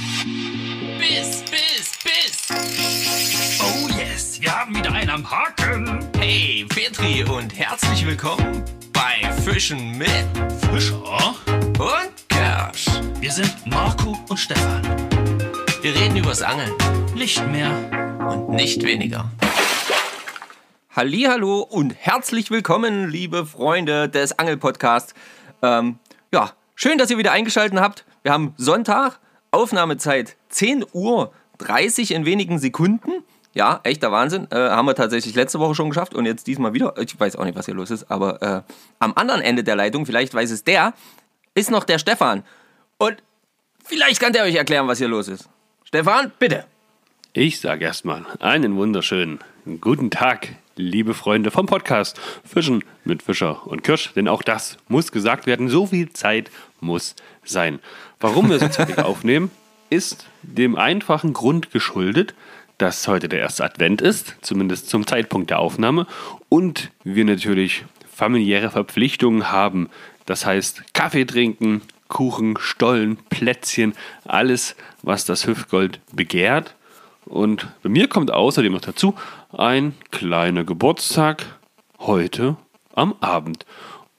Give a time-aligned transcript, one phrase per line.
[0.00, 2.48] Biss, Biss, Biss.
[3.60, 6.08] Oh yes, wir haben wieder einen am Haken.
[6.18, 10.08] Hey, Petri und herzlich willkommen bei Fischen mit
[10.72, 11.34] Fischer.
[11.78, 12.86] und Kersch.
[13.20, 14.82] Wir sind Marco und Stefan.
[15.82, 16.72] Wir reden übers Angeln
[17.14, 17.70] Nicht mehr.
[18.26, 19.30] und nicht weniger.
[20.96, 25.12] Hallo und herzlich willkommen, liebe Freunde des Angelpodcasts.
[25.60, 25.98] Ähm,
[26.32, 28.06] ja, schön, dass ihr wieder eingeschaltet habt.
[28.22, 29.18] Wir haben Sonntag,
[29.50, 33.10] Aufnahmezeit 10 Uhr 30 in wenigen Sekunden.
[33.52, 34.46] Ja, echter Wahnsinn.
[34.50, 36.94] Äh, haben wir tatsächlich letzte Woche schon geschafft und jetzt diesmal wieder.
[36.98, 40.06] Ich weiß auch nicht, was hier los ist, aber äh, am anderen Ende der Leitung,
[40.06, 40.94] vielleicht weiß es der,
[41.54, 42.44] ist noch der Stefan.
[42.98, 43.22] Und
[43.84, 45.48] vielleicht kann der euch erklären, was hier los ist.
[45.84, 46.64] Stefan, bitte.
[47.32, 49.40] Ich sage erstmal einen wunderschönen
[49.80, 55.12] guten Tag, liebe Freunde vom Podcast Fischen mit Fischer und Kirsch, denn auch das muss
[55.12, 55.68] gesagt werden.
[55.68, 56.50] So viel Zeit
[56.82, 57.80] muss sein.
[58.18, 59.50] Warum wir so zeitig aufnehmen,
[59.90, 62.34] ist dem einfachen Grund geschuldet,
[62.78, 66.06] dass heute der erste Advent ist, zumindest zum Zeitpunkt der Aufnahme,
[66.48, 69.90] und wir natürlich familiäre Verpflichtungen haben.
[70.26, 76.74] Das heißt, Kaffee trinken, Kuchen, Stollen, Plätzchen, alles, was das Hüftgold begehrt.
[77.24, 79.14] Und bei mir kommt außerdem noch dazu
[79.56, 81.58] ein kleiner Geburtstag
[81.98, 82.56] heute
[82.94, 83.66] am Abend.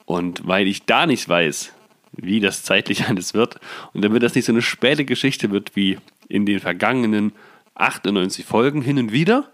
[0.04, 1.72] Und weil ich da nicht weiß,
[2.12, 3.58] wie das zeitlich alles wird
[3.92, 7.32] und damit das nicht so eine späte Geschichte wird wie in den vergangenen
[7.74, 9.48] 98 Folgen hin und wieder,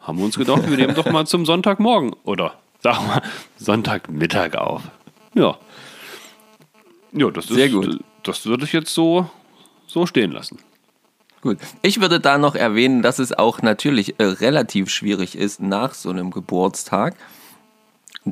[0.00, 3.22] haben wir uns gedacht, wir nehmen doch mal zum Sonntagmorgen oder sagen wir mal
[3.56, 4.82] Sonntagmittag auf.
[5.34, 5.58] Ja.
[7.12, 8.00] Ja, das ist, Sehr gut.
[8.22, 9.30] Das würde ich jetzt so,
[9.86, 10.58] so stehen lassen.
[11.40, 11.58] Gut.
[11.82, 16.10] Ich würde da noch erwähnen, dass es auch natürlich äh, relativ schwierig ist, nach so
[16.10, 17.16] einem Geburtstag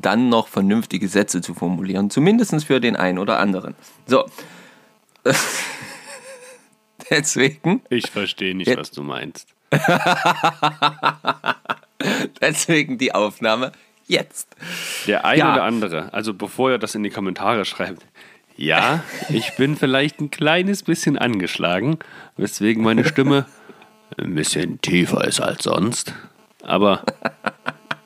[0.03, 2.11] dann noch vernünftige Sätze zu formulieren.
[2.11, 3.75] Zumindest für den einen oder anderen.
[4.07, 4.25] So.
[7.11, 8.77] deswegen, Ich verstehe nicht, Ja.
[8.77, 9.49] was du meinst.
[12.41, 13.73] deswegen die Aufnahme
[14.07, 14.49] jetzt.
[15.07, 15.53] Der eine Ja.
[15.55, 18.05] oder andere, also bevor er das in die Kommentare schreibt,
[18.57, 21.99] ja, ich bin vielleicht ein kleines bisschen angeschlagen,
[22.37, 23.47] weswegen meine Stimme
[24.19, 26.15] ein bisschen tiefer ist als sonst.
[26.63, 27.03] Aber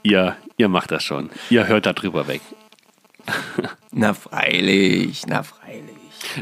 [0.03, 1.31] ihr, ihr macht das schon.
[1.51, 2.43] Ihr hört da drüber weg.
[3.91, 5.95] Na freilich, na freilich.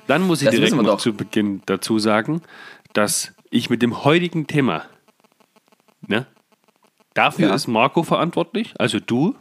[0.07, 2.43] Dann muss ich Das direkt noch zu Beginn dazu sagen,
[2.93, 4.85] dass ich mit dem heutigen Thema,
[6.07, 6.27] ne,
[7.15, 7.55] dafür Ja.
[7.55, 9.35] ist Marco verantwortlich, also du,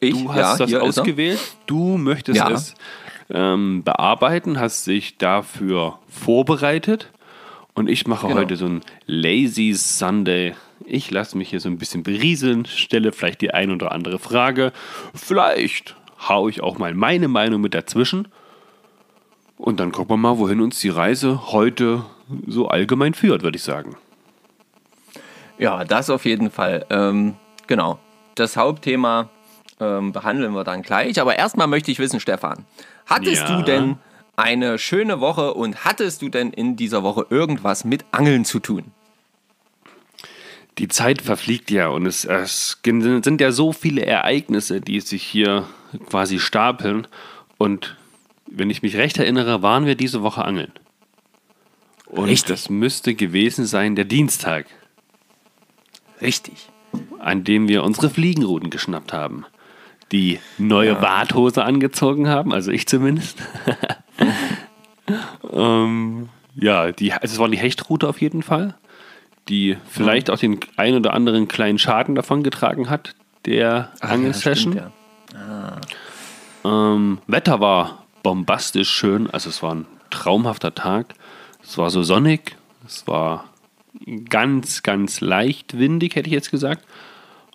[0.00, 1.40] Ich, Du hast ja, das ausgewählt.
[1.66, 2.50] Du möchtest Ja.
[2.50, 2.74] es
[3.30, 7.10] ähm, bearbeiten, hast dich dafür vorbereitet.
[7.74, 8.38] Und ich mache Genau.
[8.40, 10.54] heute so ein Lazy Sunday.
[10.90, 14.72] Ich lasse mich hier so ein bisschen berieseln, stelle vielleicht die ein oder andere Frage.
[15.14, 15.96] Vielleicht
[16.28, 18.28] haue ich auch mal meine Meinung mit dazwischen.
[19.58, 22.04] Und dann gucken wir mal, wohin uns die Reise heute
[22.46, 23.96] so allgemein führt, würde ich sagen.
[25.58, 26.86] Ja, das auf jeden Fall.
[26.88, 27.34] Ähm,
[27.66, 27.98] genau.
[28.34, 29.28] Das Hauptthema
[29.80, 31.20] ähm, behandeln wir dann gleich.
[31.20, 32.64] Aber erstmal möchte ich wissen, Stefan,
[33.06, 33.56] hattest Ja.
[33.58, 33.96] du denn
[34.36, 38.84] eine schöne Woche und hattest du denn in dieser Woche irgendwas mit Angeln zu tun?
[40.78, 45.66] Die Zeit verfliegt ja und es, es sind ja so viele Ereignisse, die sich hier
[46.08, 47.06] quasi stapeln.
[47.58, 47.96] Und
[48.46, 50.72] wenn ich mich recht erinnere, waren wir diese Woche angeln.
[52.06, 52.48] Und Richtig.
[52.48, 54.66] das müsste gewesen sein der Dienstag,
[56.20, 56.70] Richtig.
[57.18, 59.44] an dem wir unsere Fliegenruten geschnappt haben.
[60.10, 63.42] Die neue Warthose angezogen haben, also ich zumindest.
[65.52, 68.74] ähm, ja, die, also es war die Hechtroute auf jeden Fall,
[69.48, 73.14] die vielleicht auch den ein oder anderen kleinen Schaden davon getragen hat,
[73.46, 74.76] der Angelsession.
[74.76, 74.90] Ja,
[75.28, 75.86] stimmt,
[76.64, 81.14] Ähm, Wetter war bombastisch schön, also es war ein traumhafter Tag.
[81.62, 83.44] Es war so sonnig, es war
[84.28, 86.84] ganz, ganz leicht windig, hätte ich jetzt gesagt.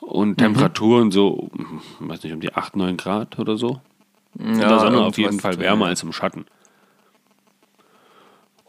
[0.01, 3.81] Und Temperaturen so, hm, weiß nicht, um die 8, 9 Grad oder so.
[4.37, 6.45] In der Sonne auf jeden Fall wärmer als im Schatten.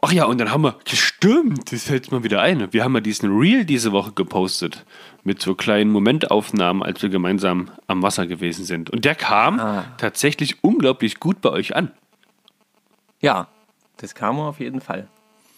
[0.07, 2.71] Ach ja, und dann haben wir, ja, stimmt, das fällt mir wieder ein.
[2.71, 4.85] Wir haben ja diesen Reel diese Woche gepostet
[5.23, 8.91] mit so kleinen Momentaufnahmen, als wir gemeinsam am Wasser gewesen sind.
[8.91, 9.85] Und der kam Ah.
[9.97, 11.91] tatsächlich unglaublich gut bei euch an.
[13.19, 13.47] Ja,
[13.97, 15.07] das kam auf jeden Fall.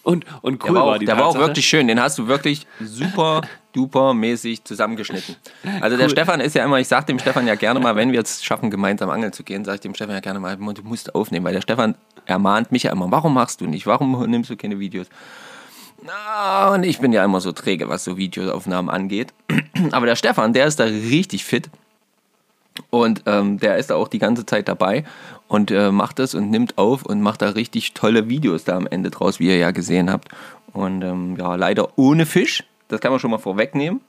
[0.02, 1.86] Und, und Der cool war, auch, war die der war auch Tatsache- wirklich schön.
[1.88, 3.42] Den hast du wirklich super
[3.78, 5.36] duper mäßig zusammengeschnitten.
[5.80, 6.10] Also der Cool.
[6.10, 8.70] Stefan ist ja immer, ich sag dem Stefan ja gerne mal, wenn wir jetzt schaffen,
[8.70, 11.54] gemeinsam angeln zu gehen, sage ich dem Stefan ja gerne mal, du musst aufnehmen, weil
[11.54, 11.94] der Stefan
[12.26, 15.06] ermahnt mich ja immer, warum machst du nicht, warum nimmst du keine Videos?
[16.02, 19.32] Na, und ich bin ja immer so träge, was so Videoaufnahmen angeht.
[19.92, 21.68] Aber der Stefan, der ist da richtig fit.
[22.90, 25.04] Und ähm, der ist da auch die ganze Zeit dabei
[25.48, 28.86] und äh, macht das und nimmt auf und macht da richtig tolle Videos da am
[28.86, 30.28] Ende draus, wie ihr ja gesehen habt.
[30.72, 34.00] Und ähm, ja, leider ohne Fisch, das kann man schon mal vorwegnehmen.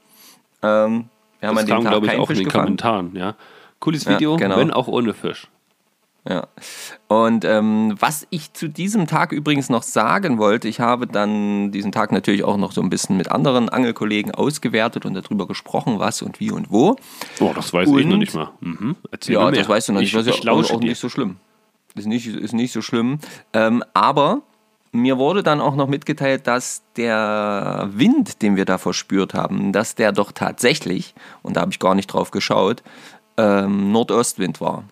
[0.62, 1.06] Ähm,
[1.40, 2.64] wir haben Das an dem kam, glaube ich, auch in Fisch den gefangen.
[2.66, 3.16] Kommentaren.
[3.16, 3.36] Ja.
[3.80, 4.58] Cooles Ja, Video, genau.
[4.58, 5.48] wenn auch ohne Fisch.
[6.28, 6.48] Ja.
[7.08, 11.94] Und ähm, was ich zu diesem Tag übrigens noch sagen wollte, ich habe dann diesen
[11.94, 16.22] Tag natürlich auch noch so ein bisschen mit anderen Angelkollegen ausgewertet und darüber gesprochen, was
[16.22, 16.98] und wie und wo.
[17.40, 18.52] Oh, das weiß ich noch Und- nicht mal.
[18.60, 18.98] Mhm.
[19.12, 20.10] Erzähl Ja, das weißt du noch nicht.
[20.10, 21.38] Ich, Das ist ja auch, auch nicht so schlimm.
[21.96, 23.20] Ist nicht, ist nicht so schlimm.
[23.54, 24.42] Ähm, aber
[24.92, 29.96] mir wurde dann auch noch mitgeteilt, dass der Wind, den wir da verspürt haben, dass
[29.96, 31.14] der doch tatsächlich,
[31.44, 32.84] und da habe ich gar nicht drauf geschaut,
[33.38, 34.84] ähm, Nordostwind war.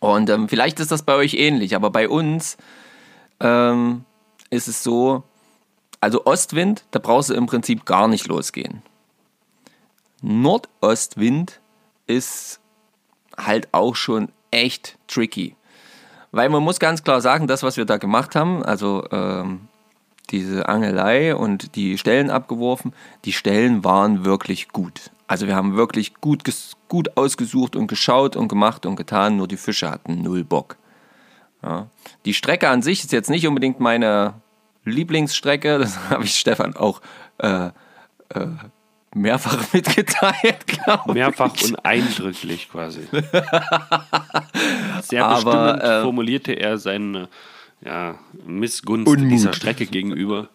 [0.00, 2.56] Und ähm, vielleicht ist das bei euch ähnlich, aber bei uns
[3.40, 4.04] ähm,
[4.50, 5.22] ist es so,
[6.00, 8.82] also Ostwind, da brauchst du im Prinzip gar nicht losgehen.
[10.20, 11.60] Nordostwind
[12.06, 12.60] ist
[13.36, 15.56] halt auch schon echt tricky.
[16.34, 19.68] Weil man muss ganz klar sagen, das, was wir da gemacht haben, also ähm,
[20.30, 22.92] diese Angelei und die Stellen abgeworfen,
[23.24, 25.12] die Stellen waren wirklich gut.
[25.28, 26.42] Also wir haben wirklich gut,
[26.88, 30.76] gut ausgesucht und geschaut und gemacht und getan, nur die Fische hatten null Bock.
[31.62, 31.86] Ja.
[32.24, 34.34] Die Strecke an sich ist jetzt nicht unbedingt meine
[34.84, 37.00] Lieblingsstrecke, das habe ich Stefan auch
[37.38, 37.66] äh,
[38.30, 38.46] äh,
[39.14, 41.14] mehrfach mitgeteilt, glaube ich.
[41.14, 43.00] Mehrfach und eindrücklich quasi.
[45.02, 47.28] Sehr Aber, bestimmend äh, formulierte er seine
[47.84, 48.16] ja,
[48.46, 49.30] Missgunst Unmut.
[49.30, 50.48] dieser Strecke gegenüber.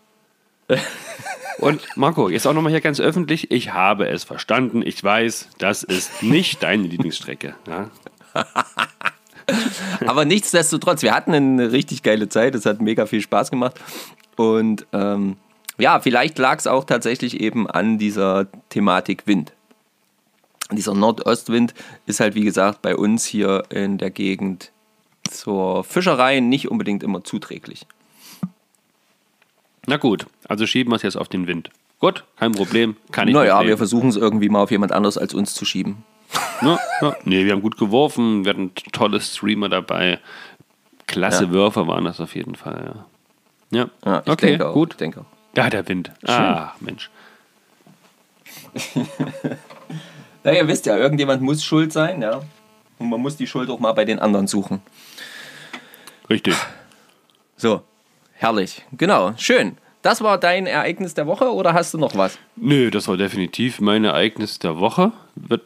[1.59, 5.83] Und Marco, jetzt auch nochmal hier ganz öffentlich, ich habe es verstanden, ich weiß, das
[5.83, 7.55] ist nicht deine Lieblingsstrecke.
[7.67, 7.89] Ja?
[10.05, 12.55] Aber nichtsdestotrotz, wir hatten eine richtig geile Zeit.
[12.55, 13.79] Es hat mega viel Spaß gemacht.
[14.35, 15.37] Und ähm,
[15.79, 19.53] ja, vielleicht lag es auch tatsächlich eben an dieser Thematik Wind.
[20.71, 21.73] Dieser Nordostwind
[22.05, 24.71] ist halt, wie gesagt, bei uns hier in der Gegend
[25.29, 27.87] zur Fischerei nicht unbedingt immer zuträglich.
[29.87, 31.69] Na gut, also schieben wir es jetzt auf den Wind.
[31.99, 35.33] Gut, kein Problem, kann ich Naja, wir versuchen es irgendwie mal auf jemand anderes als
[35.33, 36.03] uns zu schieben.
[36.61, 37.15] Ja, ja.
[37.23, 40.19] Nee, wir haben gut geworfen, wir hatten tolle Streamer dabei.
[41.07, 41.51] Klasse Ja.
[41.51, 42.93] Würfer waren das auf jeden Fall,
[43.71, 43.79] ja.
[43.79, 44.73] Ja, Ja, ich okay, denke auch.
[44.73, 44.91] gut.
[44.91, 45.38] Ich denke auch.
[45.55, 46.11] Ja, der Wind.
[46.25, 47.09] Ah, Mensch.
[50.43, 52.41] Ja, ihr wisst ja, irgendjemand muss schuld sein, ja.
[52.97, 54.81] Und man muss die Schuld auch mal bei den anderen suchen.
[56.29, 56.55] Richtig.
[57.61, 57.81] So,
[58.35, 58.85] herrlich.
[58.93, 59.77] Genau, schön.
[60.01, 62.39] Das war dein Ereignis der Woche oder hast du noch was?
[62.55, 65.11] Nö, das war definitiv mein Ereignis der Woche.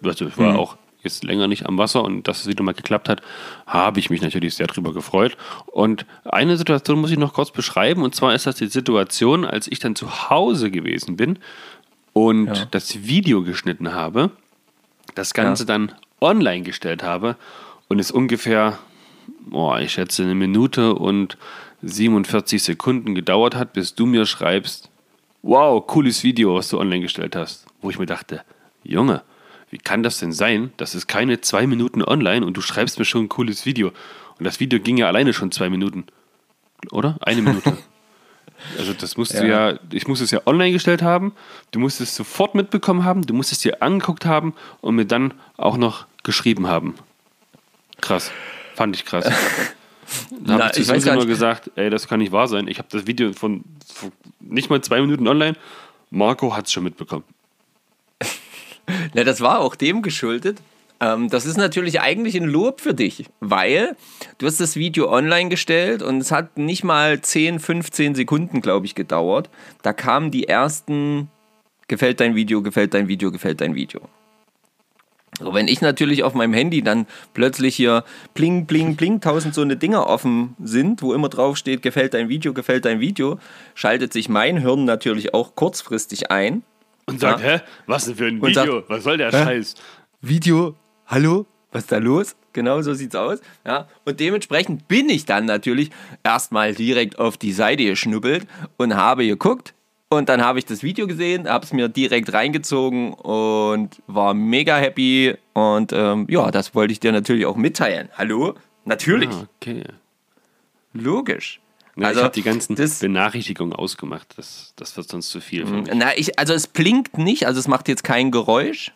[0.03, 0.57] Also ich war Mhm.
[0.59, 3.21] auch jetzt länger nicht am Wasser und dass es wieder mal geklappt hat,
[3.67, 5.37] habe ich mich natürlich sehr drüber gefreut.
[5.67, 9.67] Und eine Situation muss ich noch kurz beschreiben und zwar ist das die Situation, als
[9.67, 11.39] ich dann zu Hause gewesen bin
[12.13, 12.65] und Ja.
[12.71, 14.31] das Video geschnitten habe,
[15.15, 15.67] das Ganze Ja.
[15.67, 15.91] dann
[16.21, 17.35] online gestellt habe
[17.89, 18.79] und es ungefähr,
[19.51, 21.37] oh, ich schätze, eine Minute und
[21.81, 24.89] 47 Sekunden gedauert hat, bis du mir schreibst,
[25.41, 27.65] wow, cooles Video, was du online gestellt hast.
[27.81, 28.41] Wo ich mir dachte,
[28.83, 29.21] Junge,
[29.73, 30.71] wie kann das denn sein?
[30.77, 33.87] Das ist keine zwei Minuten online und du schreibst mir schon ein cooles Video.
[34.37, 36.05] Und das Video ging ja alleine schon zwei Minuten.
[36.91, 37.17] Oder?
[37.21, 37.77] Eine Minute.
[38.77, 41.33] Also das musst du ja, ich muss es ja online gestellt haben,
[41.71, 45.33] du musst es sofort mitbekommen haben, du musst es dir angeguckt haben und mir dann
[45.57, 46.95] auch noch geschrieben haben.
[47.99, 48.31] Krass.
[48.75, 49.29] Fand ich krass.
[50.39, 52.67] Da habe ich zu ich weiß gar nur gesagt, ey, das kann nicht wahr sein.
[52.67, 55.57] Ich habe das Video von, von nicht mal zwei Minuten online.
[56.09, 57.25] Marco hat es schon mitbekommen.
[59.13, 60.59] Na, das war auch dem geschuldet.
[60.99, 63.95] Ähm, das ist natürlich eigentlich ein Lob für dich, weil
[64.37, 68.85] du hast das Video online gestellt und es hat nicht mal 10, 15 Sekunden, glaube
[68.85, 69.49] ich, gedauert.
[69.81, 71.29] Da kamen die ersten,
[71.87, 74.01] gefällt dein Video, gefällt dein Video, gefällt dein Video.
[75.39, 78.03] So, wenn ich natürlich auf meinem Handy dann plötzlich hier
[78.35, 82.29] bling, bling, bling, tausend so eine Dinger offen sind, wo immer drauf steht, gefällt dein
[82.29, 83.39] Video, gefällt dein Video,
[83.73, 86.61] schaltet sich mein Hirn natürlich auch kurzfristig ein.
[87.05, 87.57] Und sagt, Ja.
[87.57, 88.77] hä, was denn für ein Video?
[88.79, 89.43] sagt, was soll der hä?
[89.43, 89.75] Scheiß?
[90.21, 90.75] Video,
[91.07, 92.35] hallo, was ist da los?
[92.53, 93.39] Genau so sieht's aus.
[93.65, 95.89] Ja, und dementsprechend bin ich dann natürlich
[96.23, 98.45] erstmal direkt auf die Seite geschnuppelt
[98.77, 99.73] und habe geguckt.
[100.09, 104.77] Und dann habe ich das Video gesehen, habe es mir direkt reingezogen und war mega
[104.77, 105.33] happy.
[105.53, 108.09] Und ähm, ja, das wollte ich dir natürlich auch mitteilen.
[108.15, 108.53] Hallo?
[108.85, 109.83] Natürlich, Ah, okay.
[110.93, 111.59] logisch.
[111.95, 114.33] Ja, Also, ich habe die ganzen das- Benachrichtigungen ausgemacht.
[114.37, 115.91] Das, das wird sonst zu viel für mich.
[115.93, 118.91] Na, ich, also es blinkt nicht, also es macht jetzt kein Geräusch.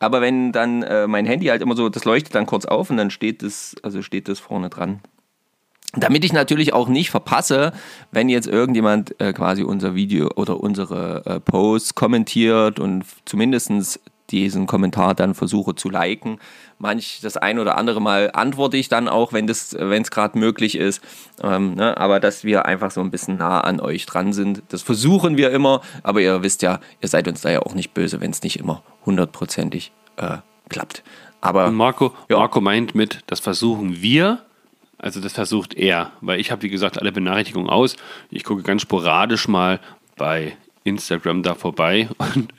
[0.00, 2.98] Aber wenn dann äh, mein Handy halt immer so, das leuchtet dann kurz auf und
[2.98, 5.00] dann steht das, also steht das vorne dran.
[5.96, 7.72] Damit ich natürlich auch nicht verpasse,
[8.10, 14.00] wenn jetzt irgendjemand äh, quasi unser Video oder unsere äh, Posts kommentiert und zumindest
[14.30, 16.38] diesen Kommentar dann versuche zu liken.
[16.78, 19.70] Manch das ein oder andere Mal antworte ich dann auch, wenn es
[20.10, 21.02] gerade möglich ist.
[21.42, 21.96] Ähm, ne?
[21.96, 25.50] Aber dass wir einfach so ein bisschen nah an euch dran sind, das versuchen wir
[25.50, 25.82] immer.
[26.02, 28.58] Aber ihr wisst ja, ihr seid uns da ja auch nicht böse, wenn es nicht
[28.58, 30.38] immer hundertprozentig äh,
[30.68, 31.02] klappt.
[31.40, 32.38] Aber Und Marco, Ja.
[32.38, 34.38] Marco meint mit, das versuchen wir,
[34.96, 37.96] also das versucht er, weil ich habe, wie gesagt, alle Benachrichtigungen aus.
[38.30, 39.80] Ich gucke ganz sporadisch mal
[40.16, 42.52] bei Instagram da vorbei und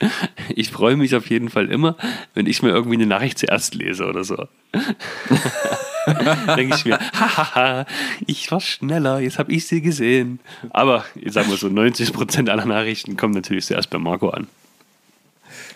[0.54, 1.96] ich freue mich auf jeden Fall immer,
[2.34, 4.46] wenn ich mir irgendwie eine Nachricht zuerst lese oder so.
[6.56, 7.86] Denke ich mir, hahaha,
[8.26, 10.38] ich war schneller, jetzt habe ich sie gesehen.
[10.70, 14.46] Aber ich sage mal so, 90% aller Nachrichten kommen natürlich zuerst bei Marco an.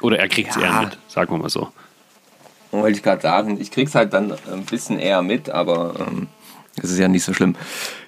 [0.03, 0.63] Oder er kriegt es Ja.
[0.63, 1.73] eher mit, sagen wir mal so.
[2.71, 6.29] wollte ich gerade sagen, ich krieg's halt dann ein bisschen eher mit, aber ähm,
[6.77, 7.57] das ist ja nicht so schlimm.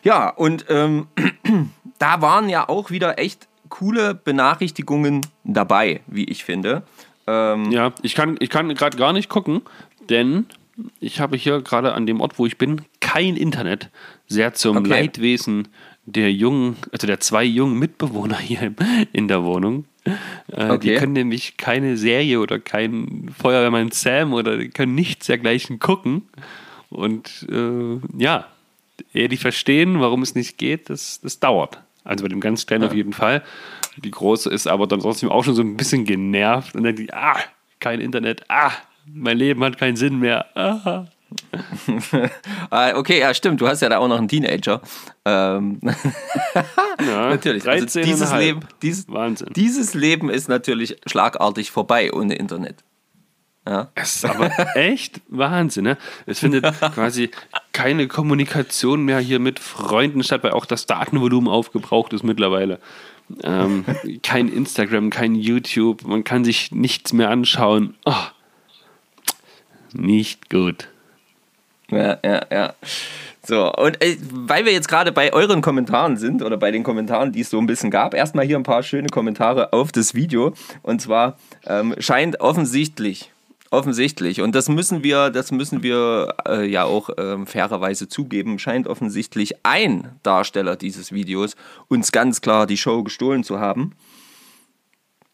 [0.05, 1.09] Ja, und ähm,
[1.99, 6.83] da waren ja auch wieder echt coole Benachrichtigungen dabei, wie ich finde.
[7.27, 9.63] Ähm, Ja, ich kann, ich kann gerade gar nicht gucken,
[10.11, 10.45] denn
[11.01, 13.89] ich habe hier gerade an dem Ort, wo ich bin, kein Internet.
[14.29, 14.91] Sehr zum Okay.
[14.91, 15.69] Leidwesen
[16.05, 18.75] der jungen, also der zwei jungen Mitbewohner hier
[19.13, 19.87] in der Wohnung.
[20.05, 20.11] Äh,
[20.79, 20.97] Die Okay.
[20.99, 26.29] können nämlich keine Serie oder kein Feuerwehrmann Sam oder die können nichts dergleichen gucken.
[26.91, 28.47] Und äh, ja,
[29.15, 31.81] ehe die verstehen, warum es nicht geht, das, das dauert.
[32.05, 33.43] Also bei dem ganz Kleinen auf jeden Fall.
[33.97, 37.37] Die Große ist aber dann trotzdem auch schon so ein bisschen genervt und die, ah,
[37.81, 38.73] kein Internet, ah,
[39.07, 40.47] mein Leben hat keinen Sinn mehr.
[40.57, 41.07] Ah.
[42.71, 43.61] Ah, okay, ja, stimmt.
[43.61, 44.83] Du hast ja da auch noch einen Teenager.
[45.25, 45.81] Ähm,
[47.01, 47.69] Ja, natürlich.
[47.69, 48.03] Also 13,5.
[48.05, 49.49] dieses, Leben, dieses, Wahnsinn.
[49.55, 52.85] dieses Leben ist natürlich schlagartig vorbei ohne Internet.
[53.67, 53.89] Ja.
[53.95, 55.99] Es ist aber echt Wahnsinn, ne?
[56.27, 57.31] Es findet quasi
[57.73, 62.81] keine Kommunikation mehr hier mit Freunden statt, weil auch das Datenvolumen aufgebraucht ist mittlerweile.
[63.43, 63.85] Ähm,
[64.23, 67.95] kein Instagram, kein YouTube, man kann sich nichts mehr anschauen.
[68.05, 68.15] Oh,
[69.93, 70.89] nicht gut.
[71.91, 72.75] Ja, ja, ja.
[73.45, 77.33] So, und äh, weil wir jetzt gerade bei euren Kommentaren sind oder bei den Kommentaren,
[77.33, 80.55] die es so ein bisschen gab, erstmal hier ein paar schöne Kommentare auf das Video.
[80.83, 83.33] Und zwar ähm, scheint offensichtlich,
[83.73, 88.87] offensichtlich, und das müssen wir, das müssen wir äh, ja auch ähm, fairerweise zugeben, scheint
[88.87, 91.57] offensichtlich ein Darsteller dieses Videos
[91.89, 93.95] uns ganz klar die Show gestohlen zu haben.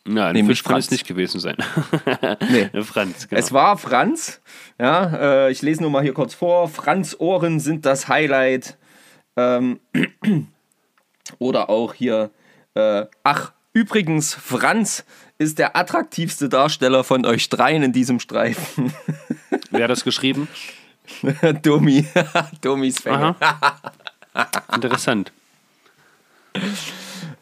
[0.06, 0.90] Ja, ein Nämlich Fisch kann es Franz.
[0.92, 1.56] nicht gewesen sein.
[2.50, 2.70] Nee.
[2.82, 3.38] Franz, genau.
[3.38, 4.40] Es war Franz.
[4.78, 6.68] Ja, äh, ich lese nur mal hier kurz vor.
[6.68, 8.78] Franz Ohren sind das Highlight.
[9.36, 9.80] Ähm,
[11.38, 12.30] oder auch hier.
[12.74, 15.04] Äh, ach, übrigens, Franz
[15.38, 18.92] ist der attraktivste Darsteller von euch dreien in diesem Streifen.
[19.70, 20.48] Wer hat das geschrieben?
[21.62, 22.04] Domi.
[22.60, 23.36] Domis Fänge.
[24.74, 25.32] Interessant.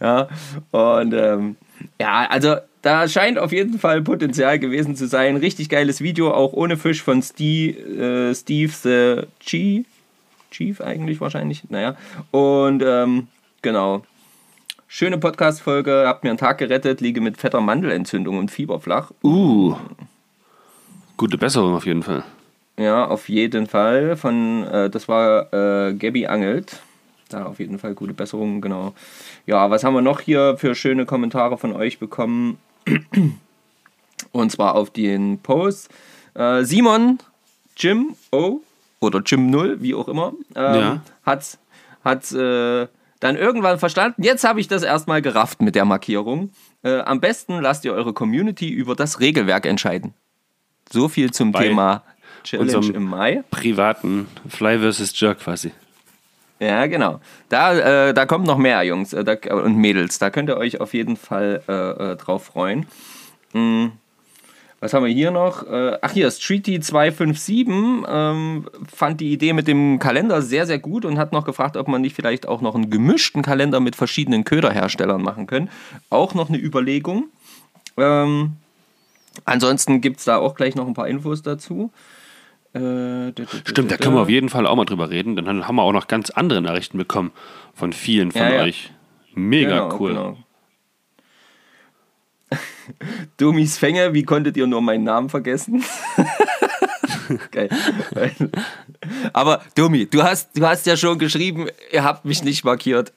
[0.00, 0.28] Ja,
[0.70, 1.56] und ähm,
[1.98, 5.36] ja, also da scheint auf jeden Fall Potenzial gewesen zu sein.
[5.36, 9.86] Richtig geiles Video, auch ohne Fisch von Steve, äh, Steve the Chief.
[10.50, 11.96] Chief eigentlich wahrscheinlich, naja.
[12.30, 13.28] Und ähm,
[13.62, 14.04] genau.
[14.88, 19.10] Schöne Podcast-Folge, habt mir einen Tag gerettet, liege mit fetter Mandelentzündung und Fieber flach.
[19.22, 19.74] Uh.
[21.16, 22.22] Gute Besserung auf jeden Fall.
[22.78, 24.16] Ja, auf jeden Fall.
[24.16, 26.80] Von, äh, das war äh, Gabby Angelt.
[27.28, 28.94] Da auf jeden Fall gute Besserung, genau.
[29.46, 32.58] Ja, was haben wir noch hier für schöne Kommentare von euch bekommen?
[34.30, 35.90] Und zwar auf den Post.
[36.34, 37.18] Äh, Simon,
[37.76, 38.60] Jim O
[39.00, 41.00] oder Jim Null, wie auch immer, ähm, Ja.
[41.24, 41.58] hat,
[42.04, 42.86] hat äh,
[43.20, 46.50] dann irgendwann verstanden, jetzt habe ich das erstmal gerafft mit der Markierung.
[46.82, 50.14] Äh, am besten lasst ihr eure Community über das Regelwerk entscheiden.
[50.90, 52.02] So viel zum Bei Thema
[52.44, 53.42] Challenge im Mai.
[53.50, 55.18] Privaten Fly vs.
[55.18, 55.72] Jerk quasi.
[56.58, 57.20] Ja, genau.
[57.48, 60.18] Da, äh, da kommt noch mehr, Jungs äh, da, und Mädels.
[60.18, 61.72] Da könnt ihr euch auf jeden Fall äh,
[62.12, 62.86] äh, drauf freuen.
[63.52, 63.92] Hm.
[64.86, 65.64] Was haben wir hier noch?
[65.66, 71.04] Äh, ach hier, Streety 257 ähm, fand die Idee mit dem Kalender sehr, sehr gut
[71.04, 74.44] und hat noch gefragt, ob man nicht vielleicht auch noch einen gemischten Kalender mit verschiedenen
[74.44, 75.70] Köderherstellern machen können.
[76.08, 77.24] Auch noch eine Überlegung.
[77.96, 78.52] Ähm,
[79.44, 81.90] ansonsten gibt es da auch gleich noch ein paar Infos dazu.
[82.72, 83.32] Äh,
[83.64, 85.34] Stimmt, da können wir auf jeden Fall auch mal drüber reden.
[85.34, 87.32] Dann haben wir auch noch ganz andere Nachrichten bekommen
[87.74, 88.62] von vielen von Ja, ja.
[88.62, 88.92] euch.
[89.34, 90.10] Mega Genau, cool.
[90.10, 90.36] genau.
[93.36, 95.84] Dummis Fänge, wie konntet ihr nur meinen Namen vergessen?
[97.50, 97.68] Geil.
[99.32, 103.12] Aber Dummi, du hast, du hast ja schon geschrieben, ihr habt mich nicht markiert.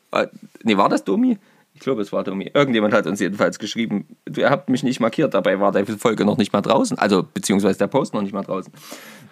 [0.63, 1.37] Nee, war das Dummi?
[1.73, 2.51] Ich glaube, es war Dummi.
[2.53, 5.33] Irgendjemand hat uns jedenfalls geschrieben, du ihr habt mich nicht markiert.
[5.33, 6.97] Dabei war die Folge noch nicht mal draußen.
[6.97, 8.73] Also, beziehungsweise der Post noch nicht mal draußen.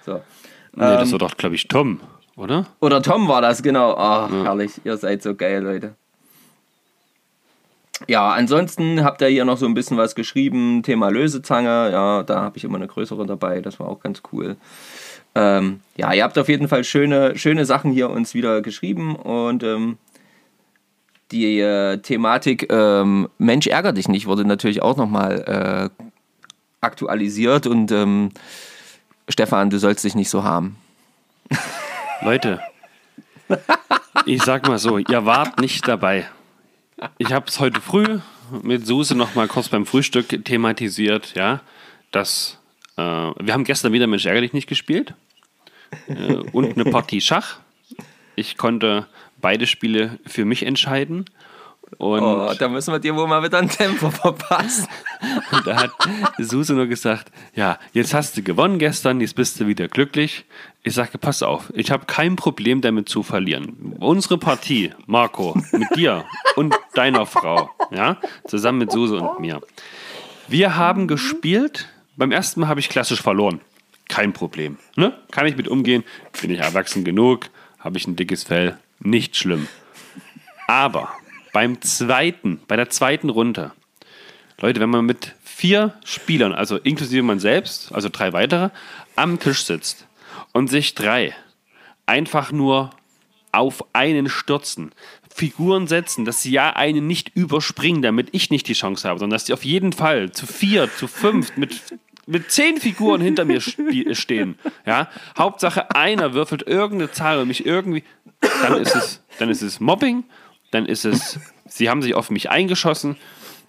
[0.05, 0.21] So.
[0.73, 1.99] Nee, das war doch, glaube ich, Tom,
[2.37, 2.67] oder?
[2.79, 3.95] Oder Tom war das, genau.
[3.97, 4.71] Ach, herrlich.
[4.83, 5.95] Ihr seid so geil, Leute.
[8.05, 10.83] Ja, ansonsten habt ihr hier noch so ein bisschen was geschrieben.
[10.83, 11.89] Thema Lösezange.
[11.91, 13.61] Ja, da habe ich immer eine größere dabei.
[13.61, 14.55] Das war auch ganz cool.
[15.33, 19.63] Ähm, ja, ihr habt auf jeden Fall schöne, schöne Sachen hier uns wieder geschrieben und
[19.63, 19.97] ähm,
[21.31, 26.03] die äh, Thematik ähm, Mensch ärger dich nicht wurde natürlich auch nochmal äh,
[26.81, 28.31] aktualisiert und ähm,
[29.29, 30.77] Stefan, du sollst dich nicht so haben.
[32.21, 32.59] Leute,
[34.25, 36.27] ich sag mal so, ihr wart nicht dabei.
[37.17, 38.19] Ich habe es heute früh
[38.63, 41.61] mit Suse noch mal kurz beim Frühstück thematisiert, ja,
[42.11, 42.59] dass
[42.95, 45.13] äh, wir haben gestern wieder Mensch ärgerlich nicht gespielt
[46.07, 47.59] äh, und eine Partie Schach.
[48.35, 49.05] Ich konnte
[49.39, 51.25] beide Spiele für mich entscheiden.
[51.97, 54.87] Und Oh, da müssen wir dir wohl mal wieder ein Tempo verpassen.
[55.65, 55.91] da hat
[56.37, 60.45] Suse nur gesagt, ja, jetzt hast du gewonnen gestern, jetzt bist du wieder glücklich.
[60.83, 63.95] Ich sage, pass auf, ich habe kein Problem damit zu verlieren.
[63.99, 66.25] Unsere Partie, Marco, mit dir
[66.55, 68.17] und deiner Frau, ja,
[68.47, 69.61] zusammen mit Suse und mir.
[70.47, 73.61] Wir haben gespielt, beim ersten Mal habe ich klassisch verloren.
[74.07, 74.77] Kein Problem.
[74.95, 75.13] Ne?
[75.31, 76.03] Kann ich mit umgehen,
[76.41, 79.67] bin ich erwachsen genug, habe ich ein dickes Fell, nicht schlimm.
[80.67, 81.09] Aber
[81.57, 83.71] beim zweiten, bei der zweiten Runde,
[84.61, 88.69] Leute, wenn man mit vier Spielern, also inklusive man selbst, also drei weitere,
[89.15, 90.05] am Tisch sitzt
[90.53, 91.33] und sich drei
[92.05, 92.91] einfach nur
[93.51, 94.91] auf einen stürzen,
[95.33, 99.33] Figuren setzen, dass sie ja einen nicht überspringen, damit ich nicht die Chance habe, sondern
[99.33, 101.81] dass die auf jeden Fall zu vier, zu fünf, mit,
[102.27, 104.59] mit zehn Figuren hinter mir stehen.
[104.85, 105.09] Ja?
[105.35, 108.03] Hauptsache einer würfelt irgendeine Zahl und mich irgendwie,
[108.61, 110.23] dann ist es, dann ist es Mobbing,
[110.71, 113.17] dann ist es, sie haben sich auf mich eingeschossen,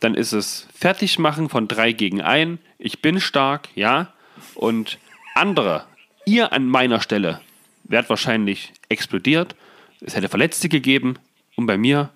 [0.00, 2.58] dann ist es Fertigmachen von drei gegen ein.
[2.78, 4.12] Ich bin stark, ja.
[4.54, 4.98] Und
[5.34, 5.84] andere,
[6.24, 7.40] ihr an meiner Stelle,
[7.84, 9.56] wärt wahrscheinlich explodiert.
[10.00, 11.16] Es hätte Verletzte gegeben.
[11.56, 12.10] Und bei mir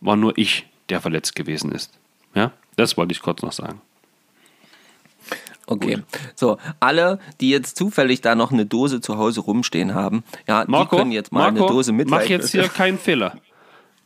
[0.00, 1.98] war nur ich, der verletzt gewesen ist.
[2.34, 3.80] Ja, das wollte ich kurz noch sagen.
[5.66, 5.98] Okay.
[6.36, 10.96] So, alle, die jetzt zufällig da noch eine Dose zu Hause rumstehen haben, ja, Marco,
[10.96, 12.08] die können jetzt mal Marco, eine Dose mit.
[12.08, 13.36] mach jetzt hier keinen Fehler.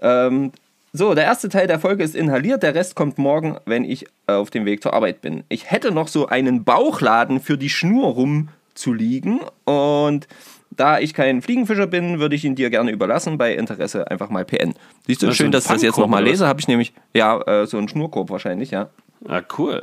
[0.00, 0.52] Ähm,
[0.96, 4.32] so, der erste Teil der Folge ist inhaliert, der Rest kommt morgen, wenn ich äh,
[4.32, 5.42] auf dem Weg zur Arbeit bin.
[5.48, 10.28] Ich hätte noch so einen Bauchladen für die Schnur rumzuliegen und
[10.70, 13.38] da ich kein Fliegenfischer bin, würde ich ihn dir gerne überlassen.
[13.38, 14.74] Bei Interesse einfach mal PN.
[15.06, 16.46] Siehst du, Das schön, dass ich das jetzt nochmal lese.
[16.46, 18.88] Habe ich nämlich, ja, äh, so einen Schnurkorb wahrscheinlich, ja.
[19.26, 19.82] Ah, cool.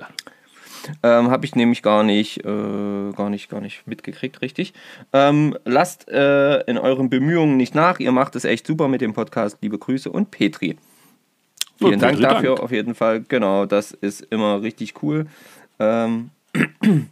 [1.04, 4.74] Ähm, Habe ich nämlich gar nicht, äh, gar nicht, gar nicht mitgekriegt, richtig.
[5.14, 8.00] Ähm, lasst äh, in euren Bemühungen nicht nach.
[8.00, 9.58] Ihr macht es echt super mit dem Podcast.
[9.62, 10.78] Liebe Grüße und Petri.
[11.82, 12.60] Vielen Dank dafür, Dank.
[12.62, 13.24] auf jeden Fall.
[13.28, 15.26] Genau, das ist immer richtig cool.
[15.80, 16.30] Ähm,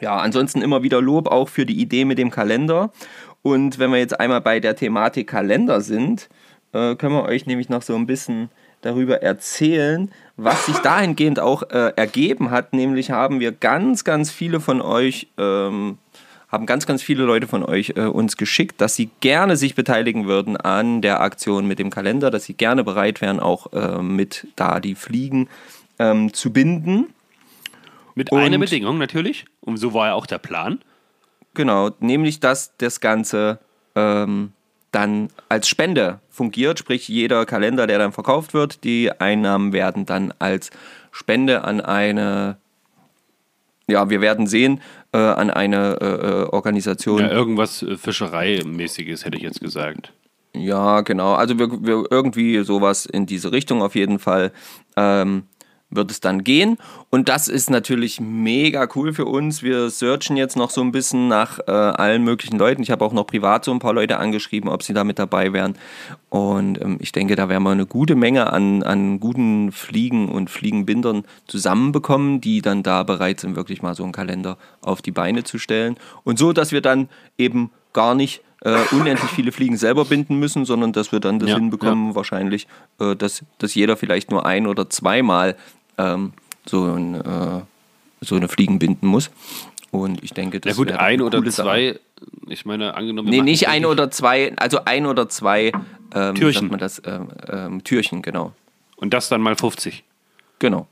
[0.00, 2.90] ja, ansonsten immer wieder Lob auch für die Idee mit dem Kalender.
[3.42, 6.28] Und wenn wir jetzt einmal bei der Thematik Kalender sind,
[6.72, 11.62] äh, können wir euch nämlich noch so ein bisschen darüber erzählen, was sich dahingehend auch
[11.70, 12.72] äh, ergeben hat.
[12.72, 15.98] Nämlich haben wir ganz, ganz viele von euch, ähm,
[16.48, 20.26] haben ganz, ganz viele Leute von euch äh, uns geschickt, dass sie gerne sich beteiligen
[20.26, 24.46] würden an der Aktion mit dem Kalender, dass sie gerne bereit wären, auch äh, mit
[24.56, 25.48] da die Fliegen
[25.98, 27.06] ähm, zu binden.
[28.14, 29.44] Mit Und- einer Bedingung natürlich.
[29.60, 30.80] Und so war ja auch der Plan.
[31.54, 33.58] Genau, nämlich dass das Ganze
[33.94, 34.52] ähm,
[34.92, 40.32] dann als Spende fungiert, sprich jeder Kalender, der dann verkauft wird, die Einnahmen werden dann
[40.38, 40.70] als
[41.12, 42.58] Spende an eine,
[43.88, 44.80] ja, wir werden sehen,
[45.12, 47.20] äh, an eine äh, äh, Organisation.
[47.20, 50.12] Ja, irgendwas äh, Fischereimäßiges hätte ich jetzt gesagt.
[50.54, 51.34] Ja, genau.
[51.34, 54.52] Also wir, wir irgendwie sowas in diese Richtung auf jeden Fall
[54.96, 55.44] ähm,
[55.90, 56.78] wird es dann gehen.
[57.10, 59.62] Und das ist natürlich mega cool für uns.
[59.62, 62.82] Wir searchen jetzt noch so ein bisschen nach äh, allen möglichen Leuten.
[62.82, 65.52] Ich habe auch noch privat so ein paar Leute angeschrieben, ob sie da mit dabei
[65.52, 65.76] wären.
[66.28, 70.50] Und ähm, ich denke, da werden wir eine gute Menge an, an guten Fliegen und
[70.50, 75.44] Fliegenbindern zusammenbekommen, die dann da bereit sind, wirklich mal so einen Kalender auf die Beine
[75.44, 75.96] zu stellen.
[76.24, 80.64] Und so, dass wir dann eben gar nicht äh, unendlich viele Fliegen selber binden müssen,
[80.64, 82.66] sondern dass wir dann das Ja, hinbekommen, wahrscheinlich,
[82.98, 85.56] äh, dass, dass jeder vielleicht nur ein oder zweimal
[85.98, 86.32] ähm,
[86.66, 87.60] so, ein, äh,
[88.20, 89.30] so eine Fliegen binden muss.
[89.90, 91.66] Und ich denke, das Ja gut, ein oder coole Sache.
[91.68, 92.00] zwei,
[92.48, 93.28] ich meine, angenommen...
[93.28, 95.72] Nee, nicht ein oder zwei, also ein oder zwei
[96.14, 96.68] ähm, Türchen.
[96.68, 98.52] man das, ähm, ähm, Türchen, genau.
[98.96, 100.04] Und das dann mal 50.
[100.58, 100.86] Genau.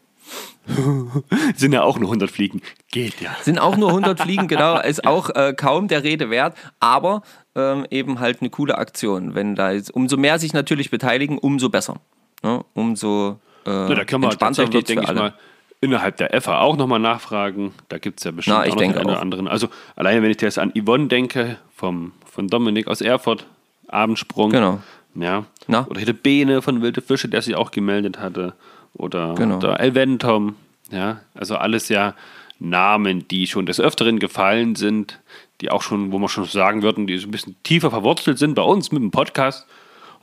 [1.57, 2.63] Sind ja auch nur 100 Fliegen.
[2.91, 3.37] Geht ja.
[3.43, 7.23] Sind auch nur 100 Fliegen, genau, ist auch äh, kaum der Rede wert, aber
[7.55, 9.35] ähm, eben halt eine coole Aktion.
[9.35, 11.97] Wenn da jetzt, umso mehr sich natürlich beteiligen, umso besser.
[12.43, 12.65] Ne?
[12.73, 15.21] Umso äh, Ja, da können wir tatsächlich, denke ich alle.
[15.21, 15.33] mal,
[15.81, 17.73] innerhalb der FA auch nochmal nachfragen.
[17.89, 19.49] Da gibt es ja bestimmt Na, auch noch den einen oder anderen.
[19.49, 23.47] Also alleine, wenn ich jetzt an Yvonne denke, vom, von Dominik aus Erfurt,
[23.89, 24.51] Abendsprung.
[24.51, 24.81] Genau.
[25.15, 25.45] Ja.
[25.67, 25.87] Na?
[25.89, 28.55] Oder hätte Bene von Wilde Fische, der sich auch gemeldet hatte.
[28.95, 29.57] Oder, Genau.
[29.57, 30.57] oder Elventom.
[30.91, 32.15] Ja, also alles ja
[32.59, 35.21] Namen, die schon des Öfteren gefallen sind,
[35.61, 38.55] die auch schon, wo wir schon sagen würden, die so ein bisschen tiefer verwurzelt sind
[38.55, 39.67] bei uns mit dem Podcast.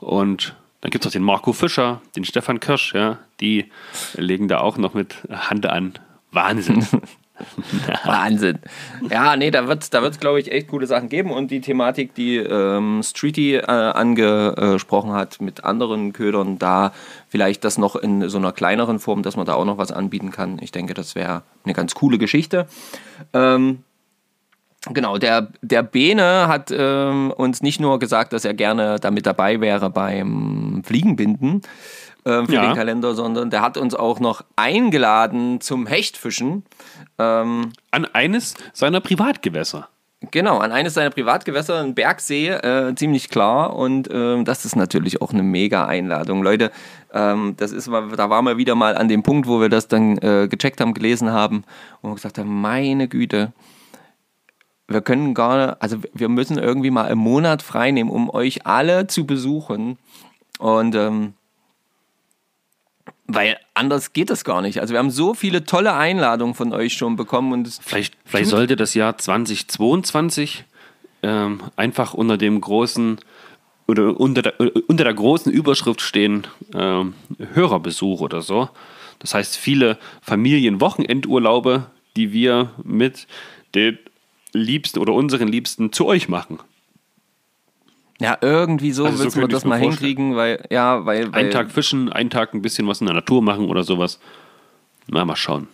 [0.00, 3.70] Und dann gibt es auch den Marco Fischer, den Stefan Kirsch, ja, die
[4.14, 5.94] legen da auch noch mit Hand an.
[6.32, 6.86] Wahnsinn.
[8.04, 8.58] Wahnsinn.
[9.10, 11.30] Ja, nee, da wird es, da wird's, glaube ich, echt coole Sachen geben.
[11.30, 16.92] Und die Thematik, die ähm, Streety äh, angesprochen hat mit anderen Ködern, da
[17.28, 20.30] vielleicht das noch in so einer kleineren Form, dass man da auch noch was anbieten
[20.30, 20.58] kann.
[20.60, 22.66] Ich denke, das wäre eine ganz coole Geschichte.
[23.32, 23.82] Ähm,
[24.90, 29.60] Genau, der, der Bene hat ähm, uns nicht nur gesagt, dass er gerne damit dabei
[29.60, 31.62] wäre beim Fliegenbinden
[32.24, 32.66] ähm, für Ja.
[32.66, 36.64] den Kalender, sondern der hat uns auch noch eingeladen zum Hechtfischen.
[37.18, 39.88] Ähm, An eines seiner Privatgewässer.
[40.30, 43.74] Genau, an eines seiner Privatgewässer, ein Bergsee, äh, ziemlich klar.
[43.74, 46.42] Und ähm, das ist natürlich auch eine mega Einladung.
[46.44, 46.70] Leute,
[47.12, 49.88] ähm, das ist mal, da waren wir wieder mal an dem Punkt, wo wir das
[49.88, 51.64] dann äh, gecheckt haben, gelesen haben
[52.02, 53.52] und gesagt haben, meine Güte,
[54.92, 59.06] wir können gar also wir müssen irgendwie mal einen Monat frei nehmen, um euch alle
[59.06, 59.98] zu besuchen.
[60.58, 61.34] Und ähm,
[63.26, 64.80] weil anders geht das gar nicht.
[64.80, 68.76] Also wir haben so viele tolle Einladungen von euch schon bekommen und Vielleicht, vielleicht sollte
[68.76, 70.64] das Jahr 2022
[71.22, 73.18] ähm, einfach unter dem großen
[73.88, 74.54] oder unter der,
[74.88, 77.14] unter der großen Überschrift stehen ähm,
[77.54, 78.68] Hörerbesuch oder so.
[79.18, 83.26] Das heißt, viele Familienwochenendurlaube, die wir mit
[83.74, 83.98] den
[84.52, 86.58] Liebsten oder unseren Liebsten zu euch machen.
[88.20, 91.40] Ja, irgendwie so Also so müssen wir könnte das mal hinkriegen, weil, ja, weil, weil
[91.40, 94.20] Einen Tag fischen, einen Tag ein bisschen was in der Natur machen oder sowas.
[95.08, 95.66] Na, mal schauen.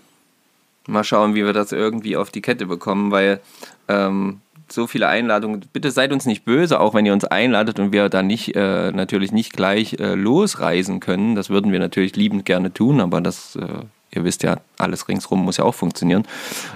[0.87, 3.41] mal schauen, wie wir das irgendwie auf die Kette bekommen, weil
[3.88, 7.93] ähm, so viele Einladungen, bitte seid uns nicht böse, auch wenn ihr uns einladet und
[7.93, 11.35] wir da nicht, äh, natürlich nicht gleich äh, losreisen können.
[11.35, 15.40] Das würden wir natürlich liebend gerne tun, aber das, äh, ihr wisst ja, alles ringsrum
[15.44, 16.27] muss ja auch funktionieren.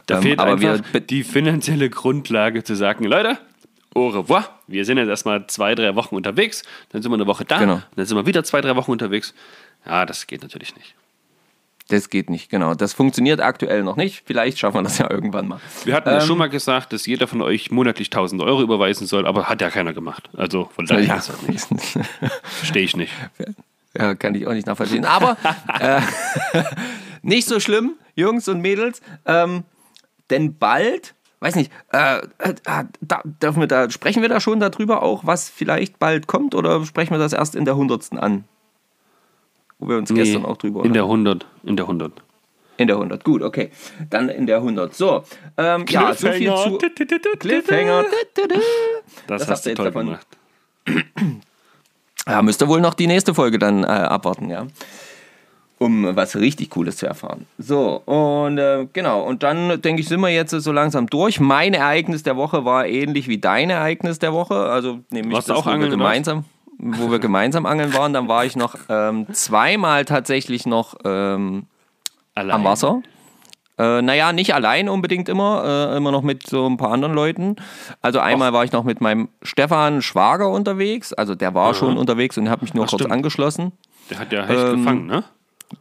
[0.07, 3.39] Da Ähm, fehlt aber einfach wir, die finanzielle Grundlage zu sagen, Leute,
[3.95, 7.45] au revoir, wir sind jetzt erstmal zwei, drei Wochen unterwegs, dann sind wir eine Woche
[7.45, 7.83] da, Genau.
[7.97, 9.35] dann sind wir wieder zwei, drei Wochen unterwegs.
[9.87, 10.95] Ja, das geht natürlich nicht.
[11.89, 12.75] das geht nicht, genau.
[12.75, 14.23] Das funktioniert aktuell noch nicht.
[14.25, 15.61] Vielleicht schaffen wir das ja irgendwann mal.
[15.85, 19.07] Wir hatten ja Ähm, schon mal gesagt, dass jeder von euch monatlich 1000 Euro überweisen
[19.07, 20.31] soll, aber hat ja keiner gemacht.
[20.35, 21.21] Also von daher Ja,
[22.45, 23.13] verstehe ich nicht.
[23.99, 25.05] Ja, kann ich auch nicht nachvollziehen.
[25.05, 25.37] Aber
[25.81, 26.01] äh,
[27.23, 29.01] nicht so schlimm, Jungs und Mädels.
[29.27, 29.65] Ähm,
[30.31, 32.55] denn bald, weiß nicht, äh, äh,
[33.01, 36.85] da, dürfen wir da, sprechen wir da schon darüber auch, was vielleicht bald kommt oder
[36.85, 38.45] sprechen wir das erst in der hundertsten an?
[39.79, 42.13] Wo wir uns gestern auch drüber in der 100, in der 100.
[42.77, 43.25] in der 100.
[43.25, 43.71] Gut, okay.
[44.11, 44.95] Dann in der 100.
[44.95, 45.25] So,
[45.57, 46.79] ähm, ja, so viel zu
[47.39, 48.05] Cliffhanger.
[49.27, 50.07] Das, Das hast du toll davon.
[50.07, 50.27] gemacht.
[52.27, 54.67] Ja, müsst ihr wohl noch die nächste Folge dann äh, abwarten, ja.
[55.83, 57.47] Um was richtig Cooles zu erfahren.
[57.59, 61.41] So, und äh, genau, und dann denke ich, sind wir jetzt so langsam durch.
[61.41, 64.55] Mein Ereignis der Woche war ähnlich wie dein Ereignis der Woche.
[64.55, 66.45] Also nämlich das, auch wo wir gemeinsam,
[66.79, 68.13] wo wir gemeinsam angeln waren.
[68.13, 71.65] Dann war ich noch ähm, zweimal tatsächlich noch ähm,
[72.35, 72.57] Allein.
[72.57, 73.03] am Wasser.
[73.79, 77.57] Äh, naja, nicht allein unbedingt immer, äh, immer noch mit so ein paar anderen Leuten.
[78.03, 82.37] Also einmal war ich noch mit meinem Stefan Schwager unterwegs, also der war schon unterwegs
[82.37, 83.13] und hat mich nur Ach, kurz stimmt.
[83.15, 83.73] angeschlossen.
[84.11, 85.25] Der hat ja Hecht Ähm, gefangen, ne?